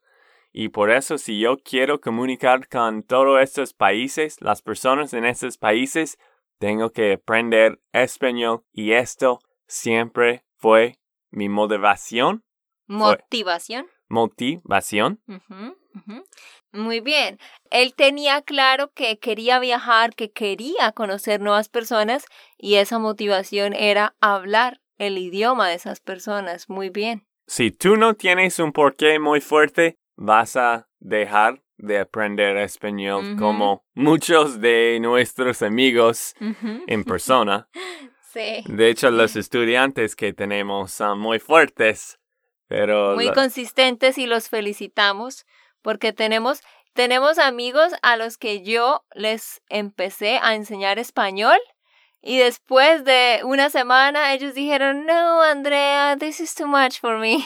y 0.53 0.69
por 0.69 0.91
eso 0.91 1.17
si 1.17 1.39
yo 1.39 1.57
quiero 1.57 1.99
comunicar 1.99 2.69
con 2.69 3.01
todos 3.01 3.41
estos 3.41 3.73
países, 3.73 4.39
las 4.39 4.61
personas 4.61 5.13
en 5.13 5.25
estos 5.25 5.57
países, 5.57 6.19
tengo 6.59 6.91
que 6.91 7.13
aprender 7.13 7.81
español 7.91 8.63
y 8.71 8.91
esto 8.91 9.39
siempre 9.67 10.45
fue 10.55 10.99
mi 11.31 11.49
motivación. 11.49 12.43
Motivación. 12.85 13.87
motivación. 14.07 15.21
Muy 16.71 16.99
bien. 16.99 17.39
Él 17.71 17.95
tenía 17.95 18.43
claro 18.43 18.91
que 18.93 19.17
quería 19.17 19.57
viajar, 19.59 20.13
que 20.13 20.31
quería 20.31 20.91
conocer 20.91 21.41
nuevas 21.41 21.67
personas 21.67 22.25
y 22.57 22.75
esa 22.75 22.99
motivación 22.99 23.73
era 23.73 24.15
hablar 24.21 24.81
el 24.99 25.17
idioma 25.17 25.67
de 25.67 25.75
esas 25.75 25.99
personas. 25.99 26.69
Muy 26.69 26.89
bien. 26.89 27.25
Si 27.47 27.71
tú 27.71 27.97
no 27.97 28.13
tienes 28.13 28.59
un 28.59 28.71
porqué 28.71 29.19
muy 29.19 29.41
fuerte, 29.41 29.97
vas 30.15 30.55
a 30.55 30.87
dejar 30.99 31.63
de 31.77 31.99
aprender 31.99 32.57
español 32.57 33.35
como 33.37 33.83
muchos 33.93 34.61
de 34.61 34.99
nuestros 35.01 35.61
amigos 35.61 36.33
en 36.87 37.03
persona. 37.03 37.67
sí. 38.33 38.63
De 38.67 38.89
hecho, 38.89 39.11
los 39.11 39.35
estudiantes 39.35 40.15
que 40.15 40.33
tenemos 40.33 40.91
son 40.91 41.19
muy 41.19 41.39
fuertes, 41.39 42.19
pero... 42.67 43.15
Muy 43.15 43.31
consistentes 43.31 44.17
y 44.17 44.27
los 44.27 44.49
felicitamos 44.49 45.45
porque 45.81 46.13
tenemos, 46.13 46.61
tenemos 46.93 47.37
amigos 47.37 47.93
a 48.01 48.15
los 48.15 48.37
que 48.37 48.63
yo 48.63 49.05
les 49.13 49.61
empecé 49.69 50.39
a 50.41 50.55
enseñar 50.55 50.99
español 50.99 51.57
Y 52.25 52.37
después 52.37 53.03
de 53.03 53.41
una 53.43 53.69
semana 53.69 54.33
ellos 54.33 54.53
dijeron, 54.53 55.05
no, 55.05 55.41
Andrea, 55.41 56.15
this 56.17 56.39
is 56.39 56.55
too 56.55 56.65
much 56.67 57.01
for 57.01 57.19
me. 57.19 57.39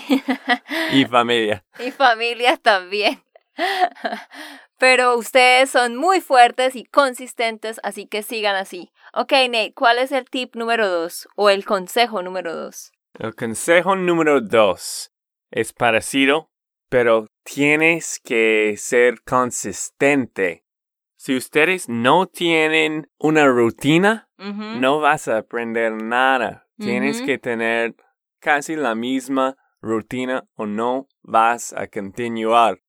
Y 0.93 1.03
familia. 1.05 1.65
y 1.79 1.89
familia 1.89 2.57
también. 2.57 3.23
Pero 4.77 5.17
ustedes 5.17 5.71
son 5.71 5.95
muy 5.95 6.21
fuertes 6.21 6.75
y 6.75 6.85
consistentes, 6.85 7.79
así 7.81 8.05
que 8.05 8.21
sigan 8.21 8.55
así. 8.55 8.91
Ok, 9.13 9.31
Nate, 9.49 9.73
¿cuál 9.73 9.97
es 9.97 10.11
el 10.11 10.29
tip 10.29 10.55
número 10.55 10.87
dos 10.87 11.27
o 11.35 11.49
el 11.49 11.65
consejo 11.65 12.21
número 12.21 12.55
dos? 12.55 12.91
El 13.17 13.33
consejo 13.33 13.95
número 13.95 14.41
dos 14.41 15.11
es 15.49 15.73
parecido, 15.73 16.51
pero 16.89 17.25
tienes 17.43 18.19
que 18.23 18.75
ser 18.77 19.23
consistente. 19.23 20.63
Si 21.15 21.35
ustedes 21.35 21.89
no 21.89 22.27
tienen 22.27 23.09
una 23.17 23.47
rutina, 23.47 24.26
No 24.37 24.99
vas 24.99 25.27
a 25.27 25.37
aprender 25.37 25.91
nada. 25.91 26.67
Tienes 26.77 27.21
que 27.21 27.37
tener 27.37 27.95
casi 28.39 28.75
la 28.75 28.93
misma 28.93 29.57
rutina 29.81 30.47
o 30.55 30.65
no 30.65 31.07
vas 31.23 31.73
a 31.73 31.87
continuar. 31.87 32.81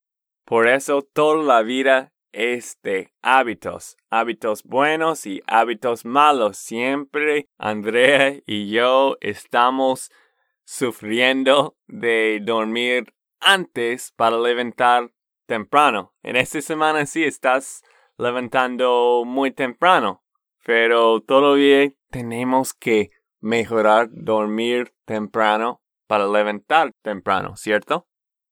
Por 0.45 0.69
eso 0.69 1.03
toda 1.03 1.43
la 1.43 1.63
vida 1.63 2.13
es 2.33 2.79
de 2.83 3.13
hábitos, 3.23 3.97
hábitos 4.11 4.63
buenos 4.63 5.27
y 5.27 5.43
hábitos 5.47 6.05
malos. 6.05 6.59
Siempre 6.59 7.49
Andrea 7.59 8.41
y 8.47 8.71
yo 8.71 9.17
estamos 9.21 10.11
sufriendo 10.65 11.77
de 11.87 12.41
dormir 12.43 13.15
antes 13.41 14.13
para 14.13 14.39
levantar 14.39 15.11
temprano. 15.47 16.15
En 16.23 16.37
esta 16.37 16.61
semana 16.61 17.07
sí 17.07 17.25
estás 17.25 17.83
levantando 18.19 19.23
muy 19.25 19.51
temprano, 19.51 20.23
pero 20.69 21.23
todavía 21.23 21.91
tenemos 22.11 22.75
que 22.75 23.09
mejorar 23.41 24.09
dormir 24.11 24.93
temprano 25.07 25.81
para 26.07 26.29
levantar 26.29 26.93
temprano, 27.01 27.57
¿cierto? 27.57 28.07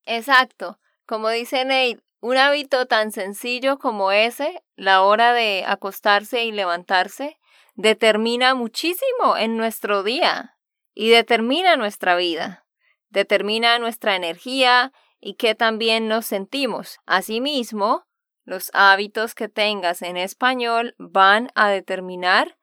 Exacto. 0.07 0.81
Como 1.05 1.29
dice 1.29 1.67
Nate, 1.67 2.03
un 2.21 2.39
hábito 2.39 2.87
tan 2.87 3.13
sencillo 3.13 3.77
como 3.77 4.13
ese, 4.13 4.63
la 4.77 5.03
hora 5.03 5.35
de 5.35 5.65
acostarse 5.67 6.43
y 6.47 6.53
levantarse, 6.53 7.39
determina 7.75 8.55
muchísimo 8.55 9.37
en 9.37 9.59
nuestro 9.59 10.03
día 10.03 10.57
y 10.95 11.11
determina 11.11 11.77
nuestra 11.77 12.17
vida, 12.17 12.65
determina 13.11 13.79
nuestra 13.79 14.17
energía 14.17 14.95
y 15.21 15.35
qué 15.35 15.55
también 15.55 16.09
nos 16.09 16.25
sentimos. 16.25 16.99
Asimismo, 17.05 18.06
los 18.47 18.71
hábitos 18.73 19.35
que 19.35 19.49
tengas 19.49 20.01
en 20.01 20.17
español 20.17 20.95
van 20.99 21.51
a 21.55 21.69
determinar 21.69 22.57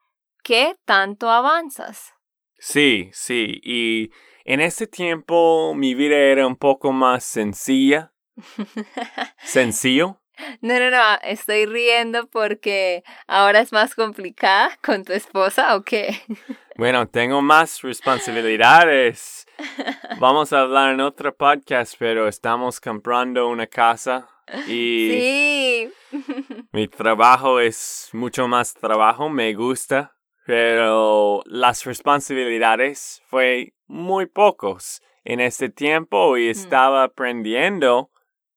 qué 0.44 0.75
tanto 0.86 1.30
avanzas. 1.30 2.13
Sí, 2.58 3.10
sí, 3.13 3.60
y 3.62 4.12
en 4.46 4.62
ese 4.62 4.88
tiempo 4.88 5.74
mi 5.75 5.94
vida 5.94 6.16
era 6.16 6.48
un 6.48 6.56
poco 6.56 6.92
más 6.92 7.24
sencilla. 7.25 8.13
Sencillo. 9.44 10.20
No, 10.62 10.80
no, 10.80 10.90
no, 10.90 11.20
estoy 11.22 11.66
riendo 11.68 12.28
porque 12.28 13.04
ahora 13.28 13.60
es 13.60 13.72
más 13.72 13.94
complicada 13.94 14.78
con 14.84 15.04
tu 15.04 15.13
esposa 15.13 15.75
o 15.75 15.84
qué? 15.84 16.20
Bueno, 16.75 17.08
tengo 17.08 17.40
más 17.44 17.84
responsabilidades. 17.84 19.46
Vamos 20.20 20.52
a 20.54 20.62
hablar 20.62 20.96
en 20.96 21.02
otro 21.02 21.36
podcast, 21.36 21.94
pero 22.00 22.28
estamos 22.28 22.82
comprando 22.82 23.48
una 23.48 23.68
casa 23.68 24.33
y 24.68 25.10
Sí. 25.10 25.90
mi 26.72 26.88
trabajo 26.88 27.60
es 27.60 28.10
mucho 28.14 28.48
más 28.48 28.74
trabajo, 28.74 29.30
me 29.30 29.54
gusta, 29.54 30.16
pero 30.46 31.41
las 31.46 31.86
responsabilidades 31.86 33.22
fue 33.28 33.74
muy 33.88 34.26
pocos 34.26 35.02
en 35.24 35.39
este 35.39 35.70
tiempo 35.70 36.38
y 36.38 36.50
estaba 36.50 37.04
aprendiendo 37.04 38.10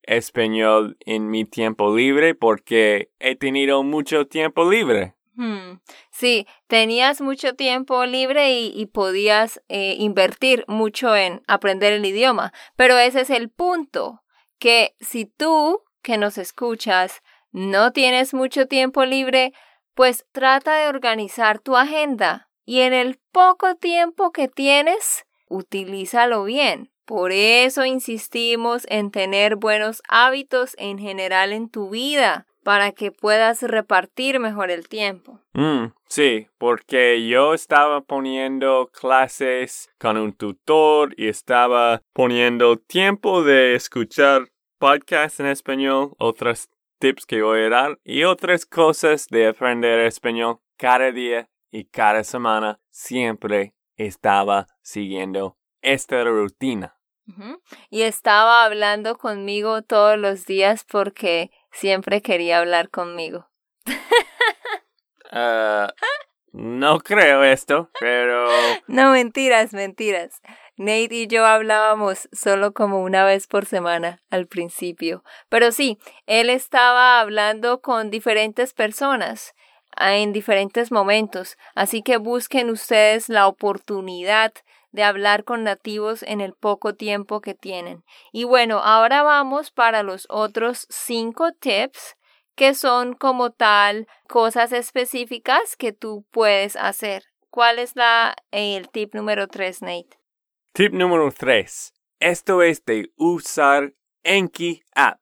español 0.02 0.96
en 1.00 1.28
mi 1.30 1.44
tiempo 1.44 1.94
libre 1.94 2.34
porque 2.34 3.10
he 3.18 3.36
tenido 3.36 3.82
mucho 3.82 4.26
tiempo 4.26 4.70
libre. 4.70 5.14
Hmm. 5.34 5.80
Sí, 6.10 6.46
tenías 6.66 7.20
mucho 7.20 7.54
tiempo 7.54 8.06
libre 8.06 8.52
y, 8.52 8.72
y 8.74 8.86
podías 8.86 9.62
eh, 9.68 9.94
invertir 9.98 10.64
mucho 10.66 11.14
en 11.14 11.42
aprender 11.46 11.92
el 11.92 12.06
idioma, 12.06 12.52
pero 12.74 12.96
ese 12.96 13.20
es 13.20 13.30
el 13.30 13.50
punto, 13.50 14.22
que 14.58 14.94
si 15.00 15.26
tú 15.26 15.82
que 16.02 16.18
nos 16.18 16.38
escuchas 16.38 17.22
no 17.52 17.92
tienes 17.92 18.34
mucho 18.34 18.66
tiempo 18.66 19.04
libre, 19.04 19.52
pues 19.94 20.26
trata 20.32 20.76
de 20.76 20.88
organizar 20.88 21.58
tu 21.58 21.76
agenda 21.76 22.50
y 22.64 22.80
en 22.80 22.92
el 22.92 23.18
poco 23.32 23.76
tiempo 23.76 24.32
que 24.32 24.48
tienes, 24.48 25.24
utilízalo 25.48 26.44
bien. 26.44 26.92
Por 27.06 27.30
eso 27.30 27.84
insistimos 27.84 28.84
en 28.88 29.12
tener 29.12 29.54
buenos 29.56 30.02
hábitos 30.08 30.74
en 30.76 30.98
general 30.98 31.52
en 31.52 31.70
tu 31.70 31.90
vida, 31.90 32.46
para 32.66 32.90
que 32.90 33.12
puedas 33.12 33.62
repartir 33.62 34.40
mejor 34.40 34.72
el 34.72 34.88
tiempo. 34.88 35.38
Mm, 35.52 35.92
sí, 36.08 36.48
porque 36.58 37.24
yo 37.28 37.54
estaba 37.54 38.00
poniendo 38.00 38.90
clases 38.92 39.88
con 40.00 40.16
un 40.16 40.32
tutor 40.32 41.14
y 41.16 41.28
estaba 41.28 42.02
poniendo 42.12 42.76
tiempo 42.76 43.44
de 43.44 43.76
escuchar 43.76 44.48
podcasts 44.80 45.38
en 45.38 45.46
español, 45.46 46.16
otros 46.18 46.68
tips 46.98 47.24
que 47.24 47.40
voy 47.40 47.60
a 47.60 47.68
dar 47.68 48.00
y 48.02 48.24
otras 48.24 48.66
cosas 48.66 49.28
de 49.28 49.46
aprender 49.46 50.00
español 50.00 50.58
cada 50.76 51.12
día 51.12 51.48
y 51.70 51.84
cada 51.84 52.24
semana. 52.24 52.80
Siempre 52.90 53.74
estaba 53.96 54.66
siguiendo 54.82 55.56
esta 55.82 56.24
rutina. 56.24 56.96
Y 57.90 58.02
estaba 58.02 58.64
hablando 58.64 59.16
conmigo 59.18 59.82
todos 59.82 60.18
los 60.18 60.46
días 60.46 60.84
porque 60.84 61.50
siempre 61.76 62.22
quería 62.22 62.58
hablar 62.58 62.90
conmigo. 62.90 63.48
Ah, 65.30 65.92
no 66.52 67.00
creo 67.00 67.44
esto, 67.44 67.90
pero 68.00 68.46
No, 68.86 69.10
mentiras, 69.10 69.72
mentiras. 69.72 70.40
Nate 70.76 71.14
y 71.14 71.26
yo 71.26 71.44
hablábamos 71.46 72.28
solo 72.32 72.72
como 72.72 73.02
una 73.02 73.24
vez 73.24 73.46
por 73.46 73.66
semana 73.66 74.22
al 74.30 74.46
principio. 74.46 75.24
Pero 75.48 75.72
sí, 75.72 75.98
él 76.26 76.48
estaba 76.50 77.20
hablando 77.20 77.80
con 77.80 78.10
diferentes 78.10 78.72
personas 78.72 79.54
ah, 79.96 80.16
en 80.16 80.32
diferentes 80.32 80.92
momentos. 80.92 81.56
Así 81.74 82.02
que 82.02 82.18
busquen 82.18 82.70
ustedes 82.70 83.28
la 83.28 83.46
oportunidad 83.48 84.52
de 84.96 85.04
hablar 85.04 85.44
con 85.44 85.62
nativos 85.62 86.22
en 86.22 86.40
el 86.40 86.54
poco 86.54 86.94
tiempo 86.94 87.42
que 87.42 87.54
tienen. 87.54 88.02
Y 88.32 88.44
bueno, 88.44 88.78
ahora 88.78 89.22
vamos 89.22 89.70
para 89.70 90.02
los 90.02 90.26
otros 90.30 90.86
cinco 90.88 91.52
tips 91.52 92.16
que 92.56 92.72
son 92.74 93.12
como 93.12 93.50
tal 93.50 94.06
cosas 94.26 94.72
específicas 94.72 95.76
que 95.76 95.92
tú 95.92 96.24
puedes 96.30 96.76
hacer. 96.76 97.24
¿Cuál 97.50 97.78
es 97.78 97.94
la, 97.94 98.34
el 98.50 98.88
tip 98.88 99.14
número 99.14 99.48
tres, 99.48 99.82
Nate? 99.82 100.18
Tip 100.72 100.92
número 100.92 101.30
3. 101.30 101.92
Esto 102.20 102.62
es 102.62 102.84
de 102.84 103.10
usar 103.16 103.92
Enki 104.22 104.82
App 104.94 105.20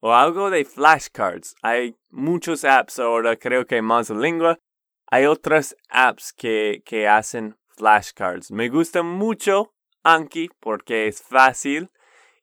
o 0.00 0.14
algo 0.14 0.50
de 0.50 0.64
flashcards. 0.64 1.56
Hay 1.62 1.96
muchos 2.10 2.64
apps 2.64 3.00
ahora, 3.00 3.36
creo 3.36 3.66
que 3.66 3.82
más 3.82 4.10
lengua. 4.10 4.58
Hay 5.08 5.26
otras 5.26 5.76
apps 5.88 6.32
que, 6.32 6.82
que 6.84 7.08
hacen 7.08 7.56
flashcards. 7.76 8.50
Me 8.50 8.68
gusta 8.68 9.02
mucho 9.02 9.74
Anki 10.02 10.50
porque 10.60 11.08
es 11.08 11.22
fácil 11.22 11.90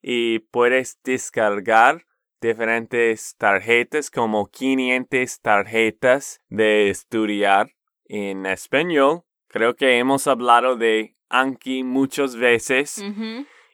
y 0.02 0.40
puedes 0.40 0.98
descargar 1.02 2.06
diferentes 2.40 3.36
tarjetas 3.36 4.10
como 4.10 4.46
500 4.50 5.40
tarjetas 5.40 6.40
de 6.48 6.90
estudiar 6.90 7.70
en 8.04 8.44
español. 8.46 9.22
Creo 9.48 9.76
que 9.76 9.98
hemos 9.98 10.26
hablado 10.26 10.76
de 10.76 11.16
Anki 11.30 11.84
muchas 11.84 12.36
veces. 12.36 13.02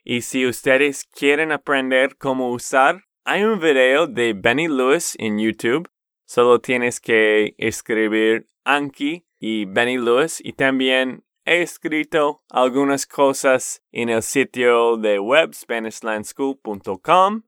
Y 0.05 0.23
si 0.23 0.47
ustedes 0.47 1.05
quieren 1.05 1.53
aprender 1.53 2.17
cómo 2.17 2.51
usar, 2.51 3.05
hay 3.25 3.43
un 3.43 3.61
video 3.61 4.07
de 4.07 4.35
Benny 4.35 4.69
Lewis 4.69 5.17
en 5.19 5.39
YouTube. 5.39 5.91
Solo 6.25 6.61
tienes 6.61 7.01
que 7.01 7.55
escribir 7.59 8.47
Anki 8.65 9.27
y 9.39 9.65
Benny 9.65 9.99
Lewis. 9.99 10.41
Y 10.45 10.53
también 10.53 11.25
he 11.51 11.63
escrito 11.63 12.45
algunas 12.49 13.07
cosas 13.09 13.83
en 13.91 14.09
el 14.09 14.23
sitio 14.23 14.97
de 14.97 15.19
web 15.19 15.53
SpanishLandSchool.com. 15.53 17.43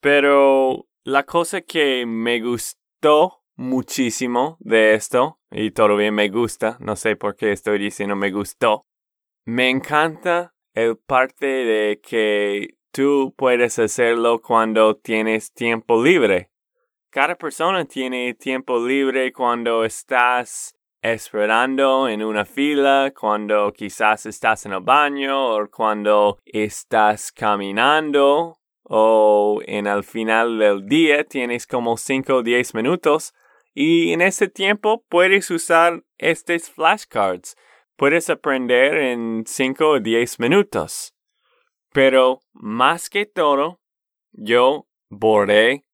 Pero 0.00 0.88
la 1.04 1.22
cosa 1.22 1.60
que 1.60 2.06
me 2.06 2.40
gustó 2.40 3.44
muchísimo 3.54 4.56
de 4.58 4.94
esto, 4.94 5.38
y 5.52 5.70
todavía 5.70 6.10
me 6.10 6.28
gusta, 6.28 6.76
no 6.80 6.96
sé 6.96 7.14
por 7.14 7.36
qué 7.36 7.52
estoy 7.52 7.78
diciendo 7.78 8.16
me 8.16 8.32
gustó, 8.32 8.88
me 9.44 9.70
encanta 9.70 10.52
el 10.74 10.96
parte 10.96 11.46
de 11.46 12.00
que 12.00 12.78
tú 12.90 13.32
puedes 13.36 13.78
hacerlo 13.78 14.42
cuando 14.42 14.96
tienes 14.96 15.52
tiempo 15.52 16.02
libre. 16.02 16.50
Cada 17.10 17.36
persona 17.36 17.84
tiene 17.84 18.34
tiempo 18.34 18.84
libre 18.84 19.32
cuando 19.32 19.84
estás 19.84 20.74
esperando 21.02 22.08
en 22.08 22.22
una 22.22 22.44
fila, 22.44 23.12
cuando 23.18 23.72
quizás 23.72 24.26
estás 24.26 24.66
en 24.66 24.72
el 24.72 24.80
baño 24.80 25.56
o 25.56 25.70
cuando 25.70 26.38
estás 26.44 27.32
caminando 27.32 28.58
o 28.82 29.60
en 29.66 29.86
el 29.86 30.02
final 30.02 30.58
del 30.58 30.86
día 30.86 31.24
tienes 31.24 31.66
como 31.66 31.96
5 31.96 32.34
o 32.34 32.42
10 32.42 32.74
minutos 32.74 33.32
y 33.72 34.12
en 34.12 34.20
ese 34.20 34.48
tiempo 34.48 35.04
puedes 35.08 35.50
usar 35.50 36.02
estos 36.18 36.68
flashcards. 36.70 37.56
Puedes 37.96 38.28
aprender 38.30 38.96
en 38.96 39.44
5 39.46 39.88
o 39.88 40.00
10 40.00 40.40
minutos. 40.40 41.14
Pero 41.92 42.40
más 42.52 43.08
que 43.08 43.26
todo, 43.26 43.80
yo 44.32 44.88
borré 45.08 45.84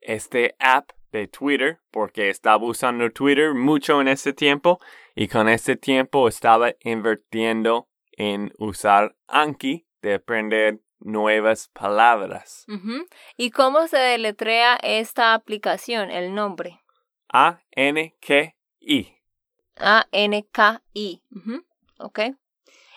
este 0.00 0.54
app 0.58 0.90
de 1.16 1.28
Twitter 1.28 1.80
porque 1.90 2.30
estaba 2.30 2.64
usando 2.64 3.10
Twitter 3.10 3.54
mucho 3.54 4.00
en 4.00 4.08
ese 4.08 4.32
tiempo 4.32 4.80
y 5.14 5.28
con 5.28 5.48
ese 5.48 5.76
tiempo 5.76 6.28
estaba 6.28 6.74
invirtiendo 6.80 7.88
en 8.12 8.52
usar 8.58 9.16
Anki 9.26 9.86
de 10.02 10.14
aprender 10.14 10.80
nuevas 10.98 11.68
palabras. 11.68 12.66
¿Y 13.36 13.50
cómo 13.50 13.86
se 13.88 13.98
deletrea 13.98 14.76
esta 14.76 15.34
aplicación, 15.34 16.10
el 16.10 16.34
nombre? 16.34 16.80
A-N-K-I. 17.28 19.16
A-N-K-I. 19.76 21.22
Ok. 21.98 22.20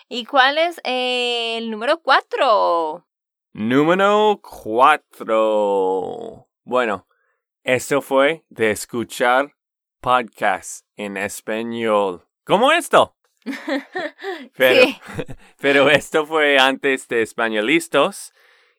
¿Y 0.08 0.24
cuál 0.24 0.58
es 0.58 0.80
el 0.84 1.70
número 1.70 2.00
cuatro? 2.00 3.06
Número 3.52 4.40
cuatro. 4.42 6.48
Bueno, 6.64 7.06
esto 7.62 8.00
fue 8.00 8.44
de 8.48 8.70
escuchar 8.70 9.54
podcasts 10.00 10.84
en 10.96 11.16
español. 11.16 12.26
¿Cómo 12.44 12.72
esto? 12.72 13.16
pero, 14.56 14.86
pero 15.60 15.90
esto 15.90 16.26
fue 16.26 16.58
antes 16.58 17.08
de 17.08 17.22
españolistas 17.22 18.32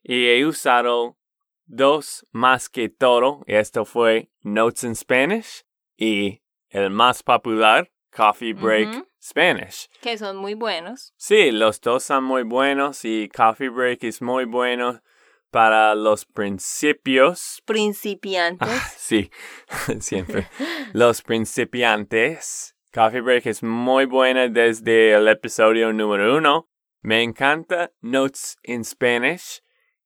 y 0.03 0.27
he 0.27 0.45
usado 0.45 1.17
dos 1.65 2.25
más 2.31 2.69
que 2.69 2.89
todo. 2.89 3.43
Esto 3.47 3.85
fue 3.85 4.29
Notes 4.41 4.83
in 4.83 4.95
Spanish 4.95 5.63
y 5.97 6.41
el 6.69 6.89
más 6.89 7.23
popular, 7.23 7.91
Coffee 8.11 8.53
Break 8.53 9.05
Spanish. 9.21 9.89
Que 10.01 10.17
son 10.17 10.37
muy 10.37 10.55
buenos. 10.55 11.13
Sí, 11.17 11.51
los 11.51 11.79
dos 11.81 12.03
son 12.03 12.23
muy 12.23 12.43
buenos 12.43 13.05
y 13.05 13.29
Coffee 13.29 13.69
Break 13.69 14.03
es 14.03 14.21
muy 14.21 14.45
bueno 14.45 15.01
para 15.51 15.93
los 15.93 16.25
principios. 16.25 17.61
Principiantes. 17.65 18.67
Ah, 18.69 18.91
sí, 18.97 19.29
siempre. 19.99 20.47
los 20.93 21.21
principiantes. 21.21 22.75
Coffee 22.93 23.21
Break 23.21 23.45
es 23.45 23.61
muy 23.61 24.05
buena 24.05 24.47
desde 24.47 25.13
el 25.13 25.27
episodio 25.27 25.93
número 25.93 26.37
uno. 26.37 26.69
Me 27.01 27.21
encanta 27.21 27.91
Notes 28.01 28.57
in 28.63 28.83
Spanish 28.83 29.61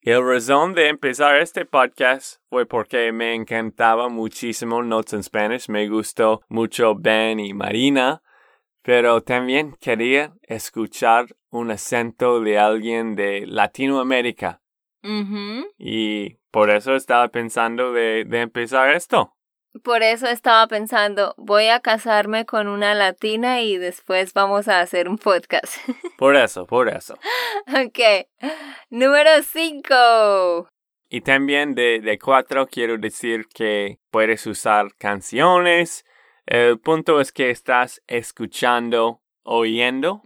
el 0.05 0.23
razón 0.23 0.75
de 0.75 0.89
empezar 0.89 1.41
este 1.41 1.65
podcast 1.65 2.35
fue 2.51 2.67
porque 2.67 3.11
me 3.11 3.33
encantaba 3.33 4.07
muchísimo 4.07 4.83
Notes 4.83 5.13
in 5.13 5.23
Spanish, 5.23 5.67
me 5.67 5.89
gustó 5.89 6.41
mucho 6.47 6.93
Ben 6.93 7.39
y 7.39 7.55
Marina, 7.55 8.21
pero 8.83 9.21
también 9.21 9.75
quería 9.81 10.35
escuchar 10.43 11.35
un 11.49 11.71
acento 11.71 12.39
de 12.39 12.59
alguien 12.59 13.15
de 13.15 13.47
Latinoamérica. 13.47 14.61
Y 15.77 16.35
por 16.51 16.69
eso 16.69 16.95
estaba 16.95 17.27
pensando 17.29 17.91
de, 17.93 18.25
de 18.25 18.41
empezar 18.41 18.89
esto. 18.91 19.35
Por 19.83 20.03
eso 20.03 20.27
estaba 20.27 20.67
pensando, 20.67 21.35
voy 21.37 21.67
a 21.67 21.81
casarme 21.81 22.45
con 22.45 22.67
una 22.67 22.93
latina 22.95 23.61
y 23.61 23.77
después 23.77 24.33
vamos 24.33 24.69
a 24.69 24.79
hacer 24.79 25.09
un 25.09 25.17
podcast. 25.17 25.75
Por 26.17 26.37
eso, 26.37 26.65
por 26.65 26.87
eso. 26.87 27.15
ok. 27.67 28.25
Número 28.89 29.31
5. 29.43 30.69
Y 31.09 31.21
también 31.21 31.75
de, 31.75 31.99
de 31.99 32.17
cuatro 32.17 32.67
quiero 32.67 32.97
decir 32.97 33.47
que 33.53 33.99
puedes 34.11 34.47
usar 34.47 34.95
canciones. 34.97 36.05
El 36.45 36.79
punto 36.79 37.19
es 37.19 37.33
que 37.33 37.49
estás 37.49 38.01
escuchando, 38.07 39.21
oyendo, 39.43 40.21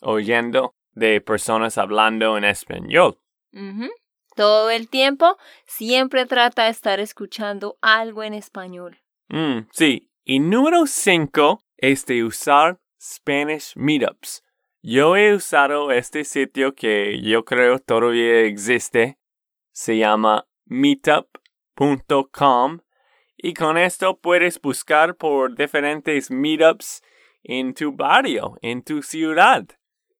oyendo 0.00 0.74
de 0.94 1.20
personas 1.20 1.78
hablando 1.78 2.36
en 2.36 2.44
español 2.44 3.20
todo 4.40 4.70
el 4.70 4.88
tiempo, 4.88 5.36
siempre 5.66 6.24
trata 6.24 6.64
de 6.64 6.70
estar 6.70 6.98
escuchando 6.98 7.76
algo 7.82 8.22
en 8.22 8.32
español. 8.32 8.98
Mm, 9.28 9.68
sí. 9.70 10.10
Y 10.24 10.38
número 10.38 10.86
cinco 10.86 11.62
es 11.76 12.06
de 12.06 12.24
usar 12.24 12.80
Spanish 12.98 13.74
Meetups. 13.76 14.42
Yo 14.80 15.14
he 15.14 15.34
usado 15.34 15.90
este 15.90 16.24
sitio 16.24 16.74
que 16.74 17.20
yo 17.20 17.44
creo 17.44 17.80
todavía 17.80 18.46
existe. 18.46 19.18
Se 19.72 19.98
llama 19.98 20.48
meetup.com 20.64 22.80
y 23.36 23.52
con 23.52 23.76
esto 23.76 24.20
puedes 24.20 24.58
buscar 24.58 25.16
por 25.16 25.54
diferentes 25.54 26.30
meetups 26.30 27.02
en 27.42 27.74
tu 27.74 27.92
barrio, 27.92 28.56
en 28.62 28.82
tu 28.82 29.02
ciudad. 29.02 29.66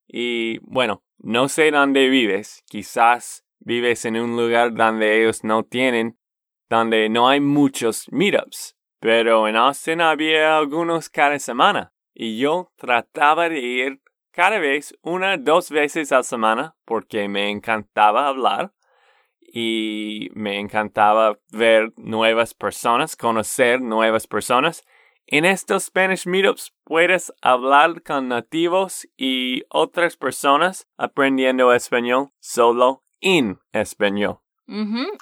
Y 0.07 0.59
bueno, 0.59 1.03
no 1.17 1.49
sé 1.49 1.71
dónde 1.71 2.07
vives, 2.07 2.63
quizás 2.69 3.43
vives 3.61 4.05
en 4.05 4.17
un 4.17 4.35
lugar 4.35 4.73
donde 4.73 5.21
ellos 5.21 5.43
no 5.43 5.63
tienen, 5.63 6.17
donde 6.69 7.09
no 7.09 7.29
hay 7.29 7.39
muchos 7.39 8.11
meetups. 8.11 8.75
Pero 8.99 9.47
en 9.47 9.55
Austin 9.55 10.01
había 10.01 10.57
algunos 10.57 11.09
cada 11.09 11.39
semana 11.39 11.93
y 12.13 12.37
yo 12.37 12.71
trataba 12.75 13.49
de 13.49 13.59
ir 13.59 14.01
cada 14.31 14.59
vez 14.59 14.95
una 15.01 15.37
dos 15.37 15.69
veces 15.69 16.11
a 16.11 16.17
la 16.17 16.23
semana 16.23 16.75
porque 16.85 17.27
me 17.27 17.49
encantaba 17.49 18.27
hablar 18.27 18.73
y 19.41 20.29
me 20.33 20.59
encantaba 20.59 21.39
ver 21.51 21.91
nuevas 21.97 22.53
personas, 22.53 23.15
conocer 23.15 23.81
nuevas 23.81 24.27
personas. 24.27 24.85
En 25.25 25.45
estos 25.45 25.85
Spanish 25.85 26.25
Meetups 26.25 26.73
puedes 26.83 27.33
hablar 27.41 28.03
con 28.03 28.29
nativos 28.29 29.07
y 29.17 29.63
otras 29.69 30.15
personas 30.15 30.87
aprendiendo 30.97 31.73
español 31.73 32.29
solo 32.39 33.03
en 33.21 33.59
español. 33.71 34.39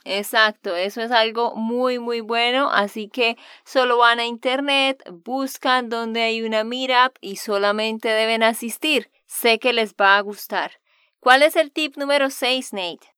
exacto, 0.05 0.75
eso 0.75 1.01
es 1.01 1.11
algo 1.11 1.55
muy 1.55 1.99
muy 1.99 2.21
bueno, 2.21 2.69
así 2.71 3.09
que 3.09 3.37
solo 3.65 3.97
van 3.97 4.19
a 4.19 4.25
internet, 4.25 5.03
buscan 5.25 5.89
donde 5.89 6.21
hay 6.21 6.41
una 6.41 6.63
meetup 6.63 7.17
y 7.21 7.35
solamente 7.35 8.09
deben 8.09 8.43
asistir. 8.43 9.11
Sé 9.25 9.59
que 9.59 9.73
les 9.73 9.93
va 9.93 10.17
a 10.17 10.21
gustar. 10.21 10.71
¿Cuál 11.19 11.43
es 11.43 11.55
el 11.55 11.71
tip 11.71 11.97
número 11.97 12.29
6, 12.29 12.73
Nate? 12.73 13.13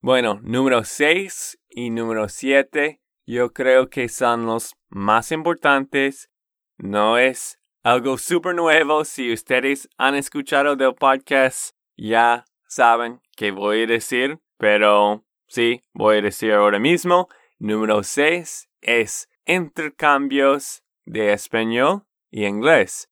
Bueno, 0.00 0.40
número 0.42 0.84
6 0.84 1.58
y 1.70 1.90
número 1.90 2.28
7 2.28 3.02
yo 3.26 3.52
creo 3.52 3.88
que 3.88 4.08
son 4.08 4.46
los 4.46 4.76
más 4.88 5.32
importantes. 5.32 6.28
No 6.76 7.18
es 7.18 7.58
algo 7.82 8.18
súper 8.18 8.54
nuevo. 8.54 9.04
Si 9.04 9.32
ustedes 9.32 9.88
han 9.96 10.16
escuchado 10.16 10.76
del 10.76 10.94
podcast, 10.94 11.76
ya 11.96 12.44
saben 12.66 13.20
que 13.42 13.50
voy 13.50 13.82
a 13.82 13.86
decir, 13.88 14.38
pero 14.56 15.24
sí, 15.48 15.82
voy 15.92 16.18
a 16.18 16.22
decir 16.22 16.52
ahora 16.52 16.78
mismo. 16.78 17.26
Número 17.58 18.04
6 18.04 18.68
es 18.80 19.28
intercambios 19.46 20.84
de 21.06 21.32
español 21.32 22.04
y 22.30 22.46
inglés. 22.46 23.10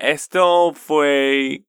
Esto 0.00 0.72
fue 0.72 1.66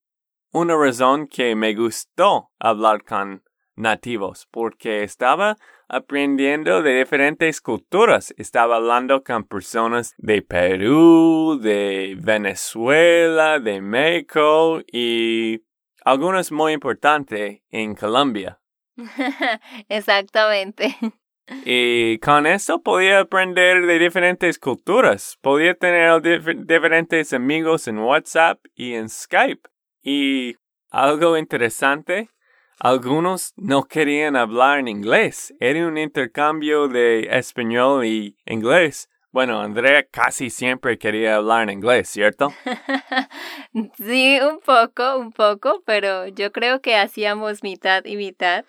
una 0.54 0.78
razón 0.78 1.28
que 1.28 1.54
me 1.58 1.76
gustó 1.76 2.50
hablar 2.60 3.04
con 3.04 3.44
nativos, 3.76 4.48
porque 4.52 5.04
estaba 5.04 5.58
aprendiendo 5.90 6.82
de 6.82 7.00
diferentes 7.00 7.60
culturas. 7.60 8.34
Estaba 8.38 8.78
hablando 8.78 9.22
con 9.22 9.44
personas 9.44 10.14
de 10.18 10.42
Perú, 10.44 11.60
de 11.62 12.16
Venezuela, 12.22 13.60
de 13.60 13.82
México 13.82 14.82
y 14.90 15.64
algunos 16.04 16.52
muy 16.52 16.74
importantes 16.74 17.62
en 17.70 17.96
Colombia. 17.96 18.60
Exactamente. 19.90 20.96
Y 21.66 22.20
con 22.20 22.46
eso 22.46 22.82
podía 22.82 23.22
aprender 23.22 23.86
de 23.86 24.00
diferentes 24.00 24.60
culturas. 24.60 25.38
Podía 25.42 25.74
tener 25.74 26.22
diferentes 26.66 27.34
amigos 27.34 27.88
en 27.88 28.00
WhatsApp 28.00 28.60
y 28.76 28.94
en 28.94 29.10
Skype. 29.10 29.68
Y 30.02 30.56
algo 30.92 31.38
interesante, 31.38 32.30
algunos 32.80 33.54
no 33.58 33.86
querían 33.86 34.36
hablar 34.36 34.80
en 34.80 34.88
inglés. 34.88 35.54
Era 35.60 35.88
un 35.88 35.98
intercambio 35.98 36.88
de 36.88 37.28
español 37.32 38.06
y 38.06 38.38
inglés. 38.46 39.10
Bueno, 39.32 39.62
Andrea 39.62 40.04
casi 40.10 40.50
siempre 40.50 40.98
quería 40.98 41.36
hablar 41.36 41.64
en 41.64 41.70
inglés, 41.70 42.10
¿cierto? 42.10 42.52
sí, 43.98 44.40
un 44.42 44.60
poco, 44.60 45.18
un 45.18 45.32
poco, 45.32 45.84
pero 45.86 46.28
yo 46.28 46.52
creo 46.52 46.82
que 46.82 46.96
hacíamos 46.96 47.62
mitad 47.64 48.04
y 48.06 48.16
mitad. 48.16 48.66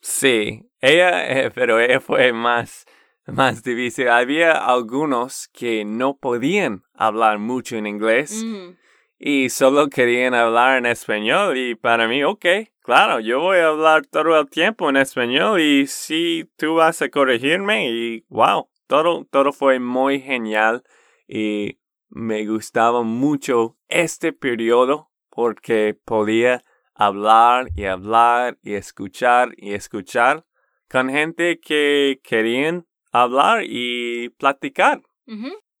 Sí, 0.00 0.62
ella, 0.80 1.26
eh, 1.28 1.50
pero 1.50 1.78
ella 1.80 2.00
fue 2.00 2.32
más 2.32 2.86
más 3.26 3.62
difícil. 3.62 4.08
Había 4.08 4.52
algunos 4.52 5.48
que 5.52 5.84
no 5.84 6.16
podían 6.16 6.84
hablar 6.94 7.38
mucho 7.38 7.76
en 7.76 7.86
inglés 7.86 8.42
Mm. 8.44 8.76
y 9.18 9.50
solo 9.50 9.88
querían 9.88 10.32
hablar 10.34 10.78
en 10.78 10.86
español 10.86 11.56
y 11.58 11.74
para 11.74 12.08
mí, 12.08 12.24
ok, 12.24 12.46
claro, 12.82 13.20
yo 13.20 13.40
voy 13.40 13.58
a 13.58 13.66
hablar 13.68 14.06
todo 14.06 14.40
el 14.40 14.48
tiempo 14.48 14.88
en 14.88 14.96
español 14.96 15.60
y 15.60 15.86
si 15.86 16.50
tú 16.56 16.76
vas 16.76 17.02
a 17.02 17.10
corregirme 17.10 17.90
y 17.90 18.24
wow, 18.28 18.68
todo, 18.88 19.26
todo 19.30 19.52
fue 19.52 19.78
muy 19.78 20.20
genial 20.20 20.82
y 21.28 21.78
me 22.08 22.46
gustaba 22.46 23.02
mucho 23.02 23.76
este 23.88 24.32
periodo 24.32 25.10
porque 25.28 25.96
podía 26.04 26.64
hablar 26.94 27.68
y 27.76 27.84
hablar 27.84 28.58
y 28.62 28.74
escuchar 28.74 29.52
y 29.56 29.74
escuchar 29.74 30.44
con 30.90 31.10
gente 31.10 31.60
que 31.60 32.20
querían 32.24 32.86
hablar 33.12 33.62
y 33.64 34.30
platicar. 34.30 35.02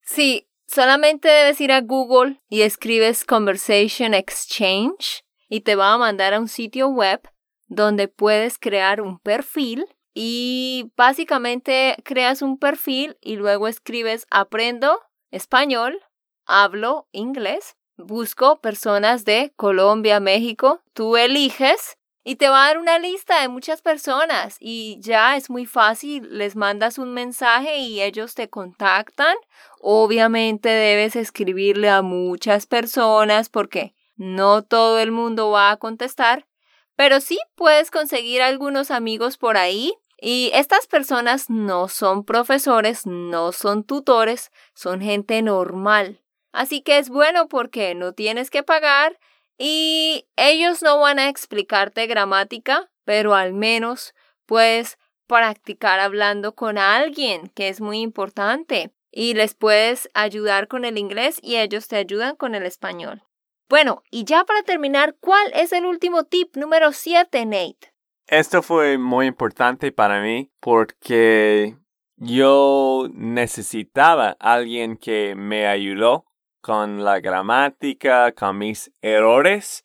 Sí, 0.02 0.48
solamente 0.66 1.28
debes 1.28 1.60
ir 1.60 1.72
a 1.72 1.80
Google 1.80 2.40
y 2.48 2.60
escribes 2.62 3.24
Conversation 3.24 4.14
Exchange 4.14 5.24
y 5.48 5.62
te 5.62 5.74
va 5.74 5.94
a 5.94 5.98
mandar 5.98 6.34
a 6.34 6.40
un 6.40 6.48
sitio 6.48 6.88
web 6.88 7.20
donde 7.66 8.08
puedes 8.08 8.58
crear 8.58 9.00
un 9.00 9.18
perfil 9.18 9.86
y 10.20 10.90
básicamente 10.96 11.94
creas 12.02 12.42
un 12.42 12.58
perfil 12.58 13.16
y 13.20 13.36
luego 13.36 13.68
escribes 13.68 14.26
aprendo 14.32 15.00
español, 15.30 16.00
hablo 16.44 17.06
inglés, 17.12 17.76
busco 17.96 18.60
personas 18.60 19.24
de 19.24 19.52
Colombia, 19.54 20.18
México, 20.18 20.82
tú 20.92 21.16
eliges 21.16 21.98
y 22.24 22.34
te 22.34 22.48
va 22.48 22.64
a 22.64 22.66
dar 22.66 22.78
una 22.78 22.98
lista 22.98 23.40
de 23.40 23.48
muchas 23.48 23.80
personas 23.80 24.56
y 24.58 24.98
ya 25.00 25.36
es 25.36 25.50
muy 25.50 25.66
fácil, 25.66 26.36
les 26.36 26.56
mandas 26.56 26.98
un 26.98 27.14
mensaje 27.14 27.76
y 27.76 28.02
ellos 28.02 28.34
te 28.34 28.50
contactan. 28.50 29.36
Obviamente 29.80 30.68
debes 30.68 31.14
escribirle 31.14 31.90
a 31.90 32.02
muchas 32.02 32.66
personas 32.66 33.50
porque 33.50 33.94
no 34.16 34.64
todo 34.64 34.98
el 34.98 35.12
mundo 35.12 35.52
va 35.52 35.70
a 35.70 35.76
contestar, 35.76 36.48
pero 36.96 37.20
sí 37.20 37.38
puedes 37.54 37.92
conseguir 37.92 38.42
algunos 38.42 38.90
amigos 38.90 39.38
por 39.38 39.56
ahí 39.56 39.94
y 40.20 40.50
estas 40.54 40.86
personas 40.86 41.48
no 41.48 41.88
son 41.88 42.24
profesores, 42.24 43.06
no 43.06 43.52
son 43.52 43.84
tutores, 43.84 44.50
son 44.74 45.00
gente 45.00 45.40
normal. 45.42 46.20
Así 46.52 46.80
que 46.82 46.98
es 46.98 47.08
bueno 47.08 47.48
porque 47.48 47.94
no 47.94 48.12
tienes 48.12 48.50
que 48.50 48.62
pagar 48.62 49.18
y 49.58 50.26
ellos 50.36 50.82
no 50.82 50.98
van 50.98 51.18
a 51.18 51.28
explicarte 51.28 52.06
gramática, 52.06 52.90
pero 53.04 53.34
al 53.34 53.52
menos 53.52 54.14
puedes 54.46 54.98
practicar 55.26 56.00
hablando 56.00 56.54
con 56.54 56.78
alguien, 56.78 57.48
que 57.50 57.68
es 57.68 57.80
muy 57.80 58.00
importante, 58.00 58.92
y 59.10 59.34
les 59.34 59.54
puedes 59.54 60.08
ayudar 60.14 60.68
con 60.68 60.84
el 60.84 60.98
inglés 60.98 61.38
y 61.42 61.56
ellos 61.56 61.86
te 61.86 61.96
ayudan 61.96 62.34
con 62.36 62.54
el 62.54 62.64
español. 62.64 63.22
Bueno, 63.68 64.02
y 64.10 64.24
ya 64.24 64.44
para 64.44 64.62
terminar, 64.62 65.16
¿cuál 65.20 65.52
es 65.54 65.72
el 65.72 65.84
último 65.84 66.24
tip 66.24 66.56
número 66.56 66.92
7, 66.92 67.44
Nate? 67.44 67.92
Esto 68.28 68.62
fue 68.62 68.98
muy 68.98 69.26
importante 69.26 69.90
para 69.90 70.20
mí 70.20 70.50
porque 70.60 71.78
yo 72.16 73.08
necesitaba 73.14 74.36
alguien 74.38 74.98
que 74.98 75.34
me 75.34 75.66
ayudó 75.66 76.26
con 76.60 77.04
la 77.04 77.20
gramática, 77.20 78.32
con 78.32 78.58
mis 78.58 78.92
errores. 79.00 79.82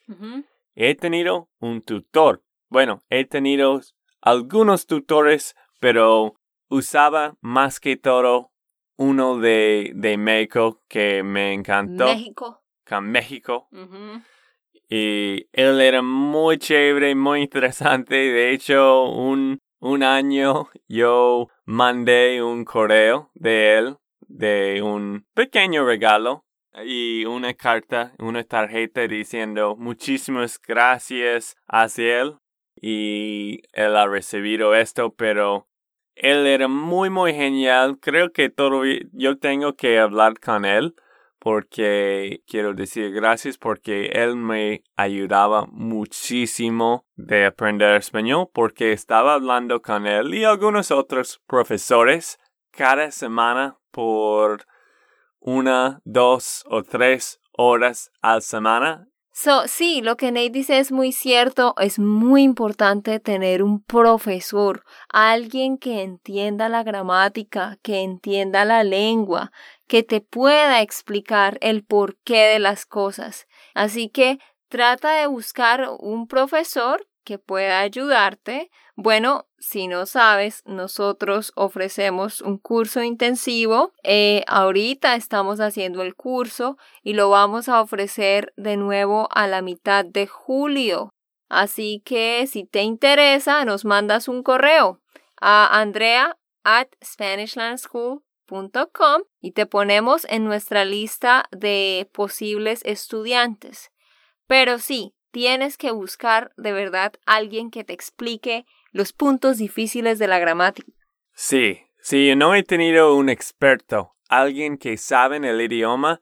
He 0.75 0.95
tenido 0.95 1.47
un 1.59 1.81
tutor. 1.81 2.43
Bueno, 2.69 3.01
he 3.09 3.23
tenido 3.23 3.79
algunos 4.21 4.87
tutores, 4.87 5.55
pero 5.79 6.35
usaba 6.67 7.37
más 7.39 7.79
que 7.79 7.95
todo 7.95 8.51
uno 8.97 9.37
de, 9.37 9.93
de 9.95 10.17
México 10.17 10.81
que 10.89 11.23
me 11.23 11.53
encantó, 11.53 12.07
México. 12.07 12.61
con 12.85 13.05
México. 13.09 13.69
Y 14.89 15.47
él 15.53 15.81
era 15.81 16.01
muy 16.01 16.57
chévere, 16.57 17.15
muy 17.15 17.41
interesante. 17.41 18.15
De 18.15 18.51
hecho, 18.51 19.05
un, 19.05 19.59
un 19.79 20.03
año 20.03 20.69
yo 20.87 21.47
mandé 21.65 22.43
un 22.43 22.65
correo 22.65 23.31
de 23.33 23.77
él, 23.77 23.97
de 24.27 24.81
un 24.83 25.25
pequeño 25.33 25.85
regalo 25.85 26.45
y 26.85 27.25
una 27.25 27.53
carta, 27.53 28.13
una 28.19 28.43
tarjeta 28.43 29.07
diciendo 29.07 29.75
muchísimas 29.77 30.59
gracias 30.59 31.55
hacia 31.67 32.21
él. 32.21 32.35
Y 32.75 33.61
él 33.71 33.95
ha 33.95 34.07
recibido 34.07 34.75
esto, 34.75 35.13
pero 35.13 35.67
él 36.15 36.45
era 36.45 36.67
muy, 36.67 37.09
muy 37.09 37.33
genial. 37.33 37.97
Creo 38.01 38.31
que 38.31 38.49
todavía 38.49 38.99
yo 39.13 39.37
tengo 39.37 39.75
que 39.75 39.99
hablar 39.99 40.39
con 40.39 40.65
él 40.65 40.95
porque 41.43 42.41
quiero 42.47 42.73
decir 42.73 43.11
gracias 43.11 43.57
porque 43.57 44.05
él 44.13 44.37
me 44.37 44.81
ayudaba 44.95 45.65
muchísimo 45.65 47.05
de 47.17 47.45
aprender 47.45 47.97
español 47.97 48.49
porque 48.53 48.93
estaba 48.93 49.33
hablando 49.33 49.81
con 49.81 50.07
él 50.07 50.33
y 50.33 50.45
algunos 50.45 50.89
otros 50.89 51.41
profesores 51.45 52.39
cada 52.71 53.11
semana 53.11 53.77
por 53.91 54.65
una, 55.41 55.99
dos 56.05 56.63
o 56.69 56.81
tres 56.81 57.41
horas 57.51 58.09
a 58.21 58.39
semana. 58.39 59.09
So, 59.35 59.67
sí, 59.67 60.01
lo 60.01 60.15
que 60.15 60.31
Nate 60.31 60.51
dice 60.51 60.77
es 60.77 60.91
muy 60.91 61.11
cierto. 61.11 61.73
Es 61.79 61.97
muy 61.97 62.43
importante 62.43 63.19
tener 63.19 63.63
un 63.63 63.81
profesor, 63.83 64.83
alguien 65.09 65.79
que 65.79 66.03
entienda 66.03 66.69
la 66.69 66.83
gramática, 66.83 67.79
que 67.81 68.01
entienda 68.01 68.63
la 68.63 68.83
lengua, 68.83 69.51
que 69.93 70.01
te 70.01 70.21
pueda 70.21 70.81
explicar 70.81 71.59
el 71.61 71.85
porqué 71.85 72.47
de 72.47 72.57
las 72.57 72.87
cosas. 72.87 73.45
Así 73.75 74.09
que 74.09 74.39
trata 74.67 75.11
de 75.11 75.27
buscar 75.27 75.87
un 75.99 76.27
profesor 76.27 77.07
que 77.23 77.37
pueda 77.37 77.79
ayudarte. 77.81 78.71
Bueno, 78.95 79.45
si 79.59 79.87
no 79.87 80.07
sabes, 80.07 80.63
nosotros 80.65 81.51
ofrecemos 81.55 82.41
un 82.41 82.57
curso 82.57 83.03
intensivo. 83.03 83.93
Eh, 84.01 84.43
ahorita 84.47 85.13
estamos 85.13 85.59
haciendo 85.59 86.01
el 86.01 86.15
curso 86.15 86.75
y 87.03 87.13
lo 87.13 87.29
vamos 87.29 87.69
a 87.69 87.79
ofrecer 87.79 88.51
de 88.57 88.77
nuevo 88.77 89.27
a 89.29 89.45
la 89.45 89.61
mitad 89.61 90.03
de 90.05 90.25
julio. 90.25 91.13
Así 91.49 92.01
que 92.03 92.47
si 92.47 92.65
te 92.65 92.81
interesa, 92.81 93.63
nos 93.63 93.85
mandas 93.85 94.27
un 94.27 94.41
correo 94.41 95.01
a 95.39 95.79
andrea 95.79 96.35
at 96.63 96.87
Y 99.41 99.51
te 99.51 99.65
ponemos 99.65 100.25
en 100.29 100.45
nuestra 100.45 100.85
lista 100.85 101.45
de 101.51 102.09
posibles 102.11 102.81
estudiantes. 102.85 103.91
Pero 104.47 104.79
sí, 104.79 105.15
tienes 105.31 105.77
que 105.77 105.91
buscar 105.91 106.51
de 106.57 106.71
verdad 106.71 107.13
alguien 107.25 107.71
que 107.71 107.83
te 107.83 107.93
explique 107.93 108.65
los 108.91 109.13
puntos 109.13 109.57
difíciles 109.57 110.19
de 110.19 110.27
la 110.27 110.39
gramática. 110.39 110.91
Sí, 111.33 111.81
si 111.99 112.35
no 112.35 112.53
he 112.53 112.63
tenido 112.63 113.15
un 113.15 113.29
experto, 113.29 114.13
alguien 114.29 114.77
que 114.77 114.97
sabe 114.97 115.37
el 115.37 115.59
idioma, 115.61 116.21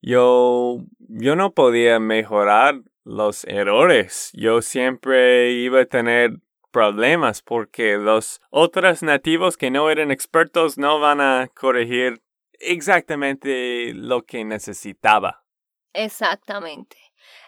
yo, 0.00 0.78
yo 0.98 1.36
no 1.36 1.52
podía 1.52 1.98
mejorar 1.98 2.80
los 3.04 3.44
errores. 3.44 4.30
Yo 4.32 4.62
siempre 4.62 5.52
iba 5.52 5.80
a 5.80 5.86
tener 5.86 6.38
problemas 6.70 7.42
porque 7.42 7.96
los 7.96 8.40
otros 8.50 9.02
nativos 9.02 9.56
que 9.56 9.70
no 9.70 9.90
eran 9.90 10.10
expertos 10.10 10.78
no 10.78 11.00
van 11.00 11.20
a 11.20 11.48
corregir 11.54 12.22
exactamente 12.60 13.92
lo 13.94 14.24
que 14.24 14.44
necesitaba. 14.44 15.44
Exactamente. 15.92 16.96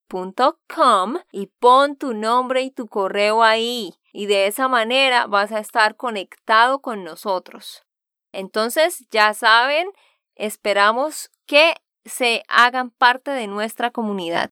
y 1.32 1.48
pon 1.60 1.96
tu 1.96 2.14
nombre 2.14 2.62
y 2.62 2.72
tu 2.72 2.88
correo 2.88 3.44
ahí 3.44 3.96
y 4.14 4.28
de 4.28 4.48
esa 4.48 4.68
manera 4.68 5.28
vas 5.28 5.52
a 5.52 5.60
estar 5.60 5.98
conectado 5.98 6.80
con 6.80 7.04
nosotros. 7.04 7.84
Entonces, 8.32 9.06
ya 9.12 9.34
saben, 9.34 9.90
esperamos 10.36 11.32
que 11.46 11.76
se 12.06 12.44
hagan 12.48 12.92
parte 12.92 13.32
de 13.32 13.48
nuestra 13.48 13.92
comunidad. 13.92 14.52